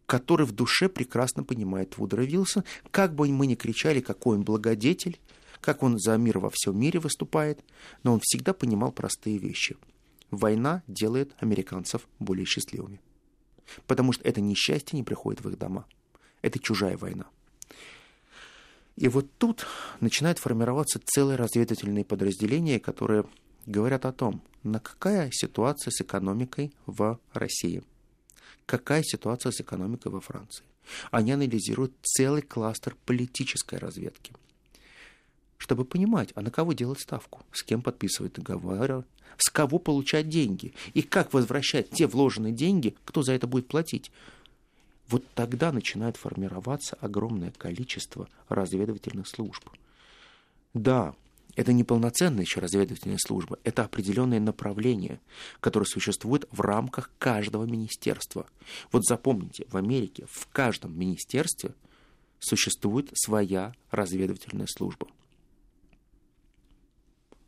который 0.09 0.47
в 0.47 0.51
душе 0.51 0.89
прекрасно 0.89 1.43
понимает 1.43 1.97
Вудро 1.97 2.23
Вилсон, 2.23 2.63
как 2.89 3.13
бы 3.13 3.27
мы 3.27 3.45
ни 3.45 3.53
кричали, 3.53 4.01
какой 4.01 4.37
он 4.37 4.43
благодетель, 4.43 5.19
как 5.61 5.83
он 5.83 5.97
за 5.97 6.17
мир 6.17 6.39
во 6.39 6.49
всем 6.49 6.79
мире 6.79 6.99
выступает, 6.99 7.63
но 8.03 8.13
он 8.13 8.19
всегда 8.21 8.53
понимал 8.53 8.91
простые 8.91 9.37
вещи. 9.37 9.77
Война 10.31 10.83
делает 10.87 11.33
американцев 11.39 12.07
более 12.19 12.45
счастливыми. 12.45 13.01
Потому 13.87 14.13
что 14.13 14.23
это 14.27 14.41
несчастье 14.41 14.97
не 14.97 15.03
приходит 15.03 15.41
в 15.41 15.49
их 15.49 15.57
дома. 15.57 15.85
Это 16.41 16.59
чужая 16.59 16.97
война. 16.97 17.25
И 18.95 19.07
вот 19.07 19.27
тут 19.37 19.65
начинают 19.99 20.39
формироваться 20.39 20.99
целые 21.03 21.37
разведывательные 21.37 22.05
подразделения, 22.05 22.79
которые 22.79 23.25
говорят 23.65 24.05
о 24.05 24.11
том, 24.11 24.41
на 24.63 24.79
какая 24.79 25.29
ситуация 25.31 25.91
с 25.91 26.01
экономикой 26.01 26.73
в 26.85 27.19
России– 27.33 27.83
какая 28.69 29.01
ситуация 29.03 29.51
с 29.51 29.61
экономикой 29.61 30.11
во 30.11 30.21
Франции. 30.21 30.63
Они 31.09 31.31
анализируют 31.31 31.93
целый 32.03 32.43
кластер 32.43 32.95
политической 33.05 33.79
разведки, 33.79 34.31
чтобы 35.59 35.85
понимать, 35.85 36.31
а 36.33 36.41
на 36.41 36.49
кого 36.49 36.73
делать 36.73 37.01
ставку, 37.01 37.41
с 37.51 37.61
кем 37.63 37.83
подписывать 37.83 38.33
договор, 38.33 39.05
с 39.37 39.49
кого 39.49 39.77
получать 39.77 40.27
деньги 40.27 40.73
и 40.93 41.03
как 41.03 41.33
возвращать 41.33 41.91
те 41.91 42.07
вложенные 42.07 42.53
деньги, 42.53 42.95
кто 43.05 43.21
за 43.21 43.33
это 43.33 43.45
будет 43.45 43.67
платить. 43.67 44.11
Вот 45.07 45.23
тогда 45.35 45.71
начинает 45.71 46.17
формироваться 46.17 46.97
огромное 47.01 47.51
количество 47.51 48.27
разведывательных 48.47 49.27
служб. 49.27 49.69
Да, 50.73 51.13
это 51.55 51.73
не 51.73 51.83
полноценная 51.83 52.43
еще 52.43 52.61
разведывательная 52.61 53.17
служба, 53.19 53.59
это 53.63 53.83
определенное 53.83 54.39
направление, 54.39 55.19
которое 55.59 55.85
существует 55.85 56.47
в 56.51 56.61
рамках 56.61 57.11
каждого 57.17 57.65
министерства. 57.65 58.45
Вот 58.91 59.03
запомните, 59.05 59.65
в 59.69 59.75
Америке 59.75 60.25
в 60.29 60.47
каждом 60.51 60.97
министерстве 60.97 61.73
существует 62.39 63.09
своя 63.13 63.73
разведывательная 63.91 64.67
служба. 64.67 65.07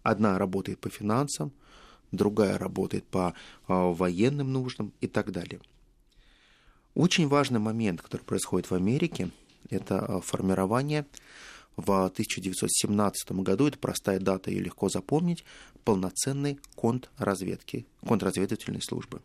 Одна 0.04 0.38
работает 0.38 0.80
по 0.80 0.90
финансам, 0.90 1.52
другая 2.12 2.58
работает 2.58 3.06
по 3.06 3.34
а, 3.68 3.92
военным 3.92 4.52
нуждам 4.52 4.94
и 5.02 5.08
так 5.08 5.32
далее. 5.32 5.62
Очень 6.94 7.28
важный 7.28 7.60
момент, 7.60 8.02
который 8.02 8.24
происходит 8.24 8.70
в 8.70 8.76
Америке, 8.76 9.32
это 9.70 10.00
а, 10.00 10.22
формирование 10.22 11.06
в 11.78 12.06
1917 12.06 13.32
году, 13.32 13.68
это 13.68 13.78
простая 13.78 14.20
дата, 14.20 14.52
ее 14.52 14.62
легко 14.62 14.90
запомнить, 14.90 15.46
полноценной 15.84 16.60
контрразведки, 16.76 17.86
контрразведывательной 18.06 18.82
службы. 18.82 19.22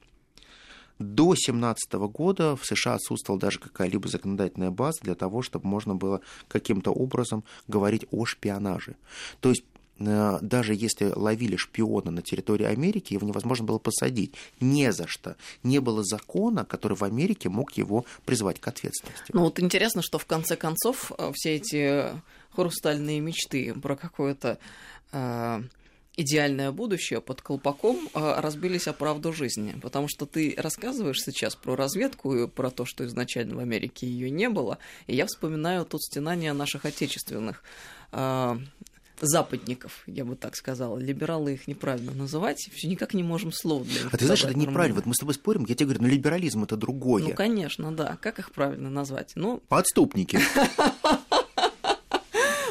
До 0.99 1.35
17 1.35 1.93
года 2.11 2.57
в 2.57 2.65
США 2.65 2.95
отсутствовала 2.95 3.39
даже 3.39 3.59
какая-либо 3.59 4.09
законодательная 4.09 4.71
база 4.71 5.01
для 5.03 5.15
того, 5.15 5.43
чтобы 5.43 5.67
можно 5.67 5.95
было 5.95 6.23
каким-то 6.49 6.91
образом 6.91 7.45
говорить 7.69 8.07
о 8.11 8.25
шпионаже. 8.25 8.97
То 9.41 9.51
есть 9.51 9.65
даже 9.99 10.75
если 10.75 11.13
ловили 11.15 11.57
шпиона 11.57 12.11
на 12.11 12.23
территории 12.23 12.67
Америки, 12.67 13.15
его 13.15 13.27
невозможно 13.27 13.65
было 13.65 13.79
посадить. 13.79 14.35
Не 14.61 14.93
за 14.93 15.07
что. 15.07 15.37
Не 15.63 15.79
было 15.79 16.05
закона, 16.05 16.65
который 16.65 16.97
в 16.97 17.05
Америке 17.05 17.49
мог 17.49 17.73
его 17.73 18.05
призвать 18.25 18.61
к 18.61 18.69
ответственности. 18.69 19.33
Ну 19.33 19.43
вот 19.43 19.59
интересно, 19.61 20.03
что 20.03 20.19
в 20.19 20.27
конце 20.27 20.57
концов 20.57 21.13
э, 21.17 21.33
все 21.35 21.57
эти 21.57 22.05
хрустальные 22.51 23.21
мечты 23.21 23.75
про 23.75 23.97
какое-то 23.97 24.59
э, 25.13 25.63
идеальное 26.17 26.73
будущее 26.73 27.21
под 27.21 27.43
колпаком 27.43 28.09
э, 28.15 28.41
разбились 28.41 28.89
о 28.89 28.93
правду 28.93 29.33
жизни. 29.33 29.79
Потому 29.81 30.09
что 30.09 30.27
ты 30.27 30.55
рассказываешь 30.57 31.23
сейчас 31.23 31.55
про 31.55 31.77
разведку 31.77 32.35
и 32.35 32.49
про 32.49 32.71
то, 32.71 32.85
что 32.85 33.07
изначально 33.07 33.57
в 33.57 33.59
Америке 33.61 34.07
ее 34.07 34.31
не 34.31 34.49
было. 34.49 34.79
И 35.07 35.15
я 35.15 35.27
вспоминаю 35.27 35.85
тут 35.85 36.03
стенания 36.03 36.53
наших 36.53 36.85
отечественных 36.85 37.63
э, 38.13 38.57
западников, 39.21 40.03
я 40.07 40.25
бы 40.25 40.37
так 40.37 40.57
сказала. 40.57 40.99
Либералы 40.99 41.55
их 41.55 41.69
неправильно 41.69 42.13
называть, 42.13 42.59
все 42.75 42.89
никак 42.89 43.15
не 43.15 43.23
можем 43.23 43.53
слов 43.53 43.87
для 43.87 44.03
них. 44.03 44.15
А 44.15 44.17
ты 44.17 44.25
знаешь, 44.25 44.45
это 44.45 44.57
неправильно. 44.57 44.97
Вот 44.97 45.07
мы 45.07 45.15
с 45.15 45.19
тобой 45.19 45.35
спорим, 45.35 45.65
я 45.69 45.75
тебе 45.75 45.87
говорю, 45.87 46.03
ну 46.03 46.09
либерализм 46.09 46.65
это 46.65 46.77
другое. 46.77 47.23
Ну, 47.23 47.35
конечно, 47.35 47.93
да. 47.93 48.19
Как 48.21 48.39
их 48.39 48.53
правильно 48.53 48.91
назвать? 48.91 49.33
Ну... 49.35 49.63
Подступники. 49.69 50.41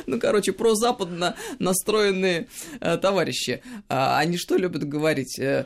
Ну, 0.07 0.19
короче, 0.19 0.51
про 0.51 0.75
западно 0.75 1.35
настроенные 1.57 2.47
э, 2.79 2.95
товарищи. 2.97 3.63
А, 3.89 4.19
они 4.19 4.37
что 4.37 4.55
любят 4.55 4.87
говорить? 4.87 5.39
Э, 5.39 5.65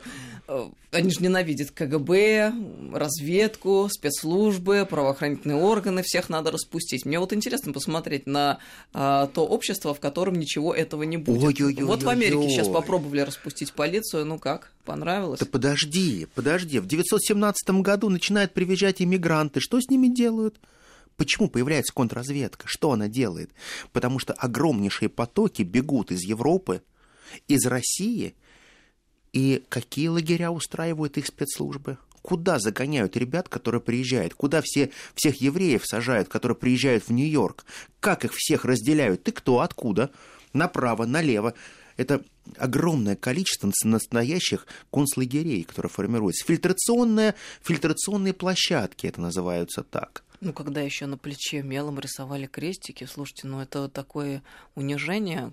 они 0.90 1.10
же 1.10 1.20
ненавидят 1.20 1.70
КГБ, 1.70 2.52
разведку, 2.92 3.88
спецслужбы, 3.90 4.86
правоохранительные 4.88 5.56
органы, 5.56 6.02
всех 6.02 6.28
надо 6.28 6.50
распустить. 6.50 7.04
Мне 7.04 7.20
вот 7.20 7.32
интересно 7.32 7.72
посмотреть 7.72 8.26
на 8.26 8.58
а, 8.92 9.28
то 9.28 9.46
общество, 9.46 9.94
в 9.94 10.00
котором 10.00 10.34
ничего 10.34 10.74
этого 10.74 11.04
не 11.04 11.16
будет. 11.16 11.42
Ой-ой-ой-ой-ой. 11.42 11.86
Вот 11.86 12.02
в 12.02 12.08
Америке 12.08 12.48
сейчас 12.50 12.68
попробовали 12.68 13.20
распустить 13.20 13.72
полицию, 13.72 14.26
ну 14.26 14.38
как, 14.38 14.72
понравилось? 14.84 15.40
Да 15.40 15.46
подожди, 15.46 16.26
подожди, 16.34 16.80
в 16.80 16.86
917 16.86 17.70
году 17.82 18.08
начинают 18.08 18.52
приезжать 18.52 19.00
иммигранты, 19.00 19.60
что 19.60 19.80
с 19.80 19.88
ними 19.88 20.08
делают? 20.08 20.60
Почему 21.16 21.48
появляется 21.48 21.92
контрразведка? 21.92 22.66
Что 22.66 22.92
она 22.92 23.06
делает? 23.06 23.50
Потому 23.92 24.18
что 24.18 24.32
огромнейшие 24.32 25.08
потоки 25.10 25.62
бегут 25.62 26.10
из 26.10 26.22
Европы, 26.22 26.82
из 27.46 27.64
России– 27.66 28.34
и 29.32 29.62
какие 29.68 30.08
лагеря 30.08 30.50
устраивают 30.50 31.18
их 31.18 31.26
спецслужбы? 31.26 31.98
Куда 32.22 32.58
загоняют 32.58 33.16
ребят, 33.16 33.48
которые 33.48 33.80
приезжают? 33.80 34.34
Куда 34.34 34.60
все, 34.62 34.90
всех 35.14 35.40
евреев 35.40 35.82
сажают, 35.86 36.28
которые 36.28 36.56
приезжают 36.56 37.04
в 37.04 37.12
Нью-Йорк? 37.12 37.64
Как 37.98 38.24
их 38.24 38.32
всех 38.34 38.64
разделяют? 38.64 39.22
Ты 39.22 39.32
кто? 39.32 39.60
Откуда? 39.60 40.10
Направо, 40.52 41.06
налево. 41.06 41.54
Это 41.96 42.22
огромное 42.56 43.16
количество 43.16 43.70
настоящих 43.84 44.66
концлагерей, 44.92 45.64
которые 45.64 45.90
формируются. 45.90 46.44
Фильтрационные, 46.46 47.34
фильтрационные 47.62 48.34
площадки, 48.34 49.06
это 49.06 49.20
называются 49.20 49.82
так. 49.82 50.22
Ну, 50.42 50.54
когда 50.54 50.80
еще 50.80 51.04
на 51.04 51.18
плече 51.18 51.62
мелом 51.62 52.00
рисовали 52.00 52.46
крестики, 52.46 53.04
слушайте, 53.04 53.46
ну 53.46 53.60
это 53.60 53.90
такое 53.90 54.42
унижение, 54.74 55.52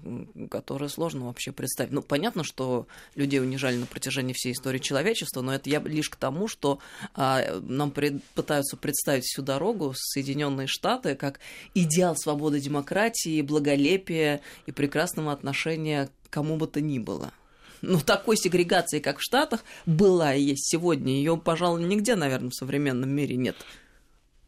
которое 0.49 0.87
сложно 0.87 1.25
вообще 1.25 1.51
представить. 1.51 1.91
Ну, 1.91 2.01
понятно, 2.01 2.45
что 2.45 2.87
людей 3.13 3.41
унижали 3.41 3.75
на 3.75 3.85
протяжении 3.85 4.31
всей 4.31 4.53
истории 4.53 4.79
человечества, 4.79 5.41
но 5.41 5.53
это 5.53 5.69
я 5.69 5.79
лишь 5.81 6.09
к 6.09 6.15
тому, 6.15 6.47
что 6.47 6.79
а, 7.13 7.59
нам 7.59 7.91
пред, 7.91 8.23
пытаются 8.33 8.77
представить 8.77 9.25
всю 9.25 9.41
дорогу 9.41 9.93
Соединенные 9.93 10.67
Штаты 10.67 11.15
как 11.15 11.41
идеал 11.73 12.15
свободы, 12.15 12.61
демократии, 12.61 13.41
благолепия 13.41 14.39
и 14.67 14.71
прекрасного 14.71 15.33
отношения 15.33 16.07
к 16.07 16.29
кому 16.29 16.55
бы 16.55 16.65
то 16.65 16.79
ни 16.79 16.99
было 16.99 17.33
ну, 17.81 17.99
такой 17.99 18.37
сегрегации, 18.37 18.99
как 18.99 19.19
в 19.19 19.23
Штатах, 19.23 19.63
была 19.85 20.33
и 20.33 20.41
есть 20.41 20.67
сегодня. 20.67 21.13
Ее, 21.13 21.37
пожалуй, 21.37 21.83
нигде, 21.83 22.15
наверное, 22.15 22.49
в 22.49 22.55
современном 22.55 23.09
мире 23.09 23.35
нет 23.35 23.55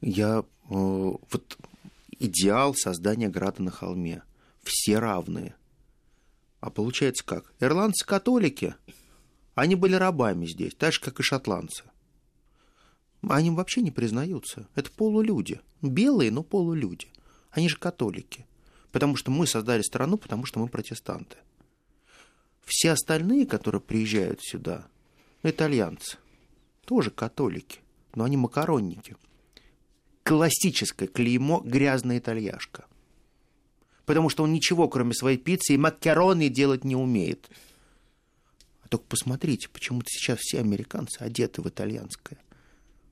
я 0.01 0.39
э, 0.39 0.43
вот 0.69 1.57
идеал 2.19 2.75
создания 2.75 3.29
града 3.29 3.63
на 3.63 3.71
холме. 3.71 4.23
Все 4.63 4.99
равные. 4.99 5.55
А 6.59 6.69
получается 6.69 7.25
как? 7.25 7.53
Ирландцы 7.59 8.05
католики, 8.05 8.75
они 9.55 9.75
были 9.75 9.95
рабами 9.95 10.45
здесь, 10.45 10.73
так 10.75 10.93
же, 10.93 10.99
как 10.99 11.19
и 11.19 11.23
шотландцы. 11.23 11.83
Они 13.27 13.49
вообще 13.49 13.81
не 13.81 13.91
признаются. 13.91 14.67
Это 14.75 14.91
полулюди. 14.91 15.61
Белые, 15.81 16.31
но 16.31 16.43
полулюди. 16.43 17.07
Они 17.51 17.67
же 17.67 17.77
католики. 17.77 18.45
Потому 18.91 19.15
что 19.15 19.31
мы 19.31 19.47
создали 19.47 19.81
страну, 19.81 20.17
потому 20.17 20.45
что 20.45 20.59
мы 20.59 20.67
протестанты. 20.67 21.37
Все 22.65 22.91
остальные, 22.91 23.45
которые 23.45 23.81
приезжают 23.81 24.41
сюда, 24.41 24.87
итальянцы, 25.43 26.17
тоже 26.85 27.09
католики, 27.09 27.79
но 28.13 28.23
они 28.25 28.37
макаронники– 28.37 29.15
классическое 30.23 31.07
клеймо 31.07 31.61
«грязная 31.63 32.19
итальяшка». 32.19 32.85
Потому 34.05 34.29
что 34.29 34.43
он 34.43 34.51
ничего, 34.51 34.87
кроме 34.87 35.13
своей 35.13 35.37
пиццы 35.37 35.73
и 35.73 35.77
макароны 35.77 36.49
делать 36.49 36.83
не 36.83 36.95
умеет. 36.95 37.49
А 38.81 38.87
только 38.87 39.05
посмотрите, 39.05 39.69
почему-то 39.69 40.07
сейчас 40.09 40.39
все 40.39 40.59
американцы 40.59 41.21
одеты 41.21 41.61
в 41.61 41.69
итальянское. 41.69 42.39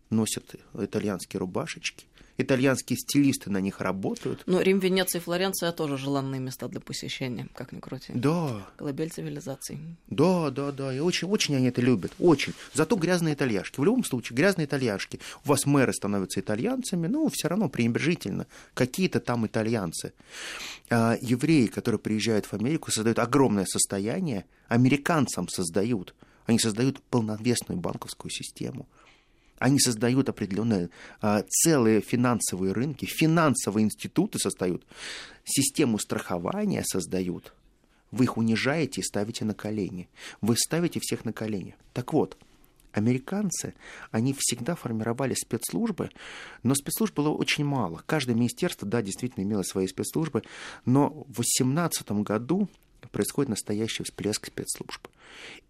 Носят 0.10 0.56
итальянские 0.74 1.40
рубашечки, 1.40 2.08
итальянские 2.38 2.98
стилисты 2.98 3.50
на 3.50 3.60
них 3.60 3.82
работают. 3.82 4.44
Ну, 4.46 4.62
Рим, 4.62 4.80
Венеция 4.80 5.20
и 5.20 5.24
Флоренция 5.24 5.72
тоже 5.72 5.98
желанные 5.98 6.40
места 6.40 6.68
для 6.68 6.80
посещения, 6.80 7.48
как 7.54 7.72
ни 7.72 7.80
крути. 7.80 8.14
Да. 8.14 8.66
Колыбель 8.78 9.10
цивилизации. 9.10 9.80
Да, 10.08 10.50
да, 10.52 10.72
да, 10.72 10.94
и 10.94 11.00
очень, 11.00 11.28
очень 11.28 11.56
они 11.56 11.68
это 11.68 11.82
любят, 11.82 12.14
очень. 12.20 12.54
Зато 12.74 12.96
грязные 12.96 13.34
итальяшки. 13.34 13.80
В 13.80 13.84
любом 13.84 14.04
случае, 14.04 14.38
грязные 14.38 14.66
итальяшки. 14.66 15.20
У 15.46 15.50
вас 15.50 15.66
мэры 15.66 15.94
становятся 15.94 16.40
итальянцами, 16.40 17.08
но 17.08 17.28
все 17.30 17.48
равно 17.48 17.70
пренебрежительно. 17.70 18.48
Какие-то 18.74 19.20
там 19.20 19.46
итальянцы. 19.46 20.14
А, 20.90 21.18
евреи, 21.22 21.68
которые 21.68 22.00
приезжают 22.00 22.46
в 22.46 22.54
Америку, 22.54 22.92
создают 22.92 23.20
огромное 23.20 23.66
состояние, 23.66 24.46
американцам 24.68 25.48
создают. 25.50 26.14
Они 26.46 26.60
создают 26.60 27.02
полновесную 27.02 27.80
банковскую 27.80 28.32
систему 28.32 28.88
они 29.60 29.80
создают 29.80 30.30
определенные 30.30 30.90
а, 31.22 31.44
целые 31.44 32.02
финансовые 32.02 32.74
рынки, 32.74 33.06
финансовые 33.06 33.86
институты 33.86 34.40
создают, 34.40 34.86
систему 35.44 36.00
страхования 36.00 36.84
создают. 36.86 37.54
Вы 38.12 38.26
их 38.26 38.38
унижаете 38.38 39.02
и 39.02 39.04
ставите 39.04 39.46
на 39.46 39.54
колени. 39.54 40.08
Вы 40.42 40.56
ставите 40.58 41.00
всех 41.02 41.26
на 41.26 41.34
колени. 41.34 41.76
Так 41.94 42.14
вот, 42.14 42.38
американцы, 42.94 43.74
они 44.12 44.34
всегда 44.38 44.76
формировали 44.76 45.34
спецслужбы, 45.34 46.10
но 46.64 46.74
спецслужб 46.74 47.16
было 47.16 47.30
очень 47.30 47.66
мало. 47.66 48.04
Каждое 48.06 48.34
министерство, 48.34 48.88
да, 48.88 49.02
действительно 49.02 49.44
имело 49.44 49.64
свои 49.64 49.88
спецслужбы, 49.88 50.44
но 50.86 51.10
в 51.10 51.36
2018 51.36 52.12
году 52.24 52.70
происходит 53.12 53.50
настоящий 53.50 54.04
всплеск 54.04 54.48
спецслужб. 54.48 55.08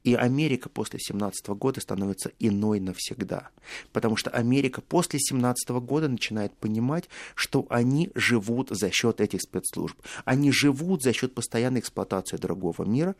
И 0.03 0.13
Америка 0.13 0.69
после 0.69 0.99
17 0.99 1.47
года 1.49 1.81
становится 1.81 2.31
иной 2.39 2.79
навсегда. 2.79 3.49
Потому 3.91 4.15
что 4.15 4.29
Америка 4.29 4.81
после 4.81 5.19
17 5.19 5.69
года 5.69 6.07
начинает 6.07 6.53
понимать, 6.53 7.09
что 7.35 7.65
они 7.69 8.11
живут 8.15 8.69
за 8.69 8.91
счет 8.91 9.19
этих 9.21 9.41
спецслужб. 9.41 9.97
Они 10.25 10.51
живут 10.51 11.03
за 11.03 11.13
счет 11.13 11.33
постоянной 11.35 11.81
эксплуатации 11.81 12.37
другого 12.37 12.83
мира. 12.83 13.15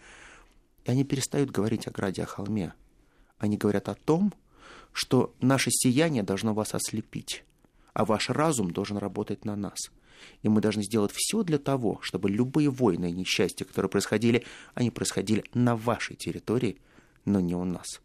И 0.86 0.92
они 0.92 1.04
перестают 1.04 1.52
говорить 1.52 1.88
о 1.88 1.92
граде, 1.92 2.24
о 2.24 2.26
холме. 2.26 2.74
Они 3.38 3.58
говорят 3.58 3.90
о 3.90 3.96
том, 3.96 4.34
что 4.94 5.36
наше 5.42 5.70
сияние 5.72 6.24
должно 6.24 6.54
вас 6.54 6.74
ослепить, 6.74 7.44
а 7.94 8.06
ваш 8.06 8.30
разум 8.30 8.72
должен 8.72 8.98
работать 8.98 9.46
на 9.46 9.56
нас– 9.56 9.78
и 10.42 10.50
мы 10.50 10.62
должны 10.62 10.84
сделать 10.84 11.12
все 11.14 11.44
для 11.44 11.58
того, 11.58 12.00
чтобы 12.02 12.30
любые 12.30 12.70
войны 12.70 13.10
и 13.10 13.14
несчастья, 13.14 13.66
которые 13.66 13.90
происходили, 13.90 14.44
они 14.74 14.92
происходили 14.92 15.44
на 15.54 15.76
вашей 15.76 16.16
территории, 16.16 16.78
но 17.26 17.40
не 17.40 17.56
у 17.56 17.64
нас. 17.64 18.02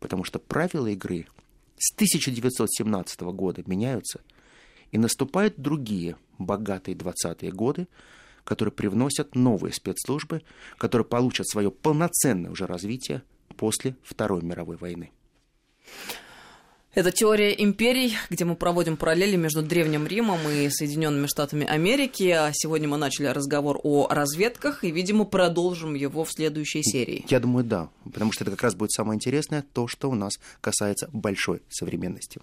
Потому 0.00 0.24
что 0.24 0.38
правила 0.38 0.86
игры 0.86 1.26
с 1.78 1.92
1917 1.94 3.20
года 3.20 3.62
меняются, 3.66 4.20
И 4.92 4.98
наступают 4.98 5.56
другие 5.56 6.16
богатые 6.38 6.96
20-е 6.96 7.50
годы, 7.50 7.88
которые 8.44 8.72
привносят 8.72 9.34
новые 9.34 9.72
спецслужбы, 9.72 10.42
которые 10.78 11.04
получат 11.04 11.48
свое 11.48 11.70
полноценное 11.70 12.52
уже 12.52 12.66
развитие 12.66 13.22
после 13.56 13.96
Второй 14.04 14.42
мировой 14.42 14.76
войны. 14.76 15.10
Это 16.96 17.12
теория 17.12 17.50
империй, 17.50 18.16
где 18.30 18.46
мы 18.46 18.56
проводим 18.56 18.96
параллели 18.96 19.36
между 19.36 19.62
Древним 19.62 20.06
Римом 20.06 20.40
и 20.48 20.70
Соединенными 20.70 21.26
Штатами 21.26 21.66
Америки. 21.66 22.30
А 22.30 22.52
сегодня 22.54 22.88
мы 22.88 22.96
начали 22.96 23.26
разговор 23.26 23.78
о 23.82 24.08
разведках 24.08 24.82
и, 24.82 24.90
видимо, 24.90 25.26
продолжим 25.26 25.92
его 25.92 26.24
в 26.24 26.32
следующей 26.32 26.82
серии. 26.82 27.26
Я 27.28 27.38
думаю, 27.38 27.66
да, 27.66 27.90
потому 28.02 28.32
что 28.32 28.44
это 28.44 28.52
как 28.52 28.62
раз 28.62 28.74
будет 28.74 28.92
самое 28.92 29.16
интересное, 29.16 29.62
то, 29.74 29.86
что 29.86 30.08
у 30.08 30.14
нас 30.14 30.38
касается 30.62 31.10
большой 31.12 31.60
современности. 31.68 32.40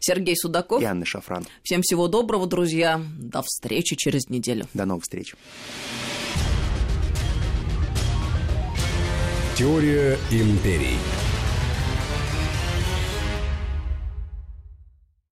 Сергей 0.00 0.34
Судаков 0.34 0.80
и 0.80 0.86
Анна 0.86 1.04
Шафран. 1.04 1.44
Всем 1.62 1.82
всего 1.82 2.08
доброго, 2.08 2.46
друзья. 2.46 3.02
До 3.18 3.42
встречи 3.42 3.96
через 3.96 4.30
неделю. 4.30 4.66
До 4.72 4.86
новых 4.86 5.02
встреч. 5.04 5.34
Теория 9.58 10.16
империй. 10.30 10.96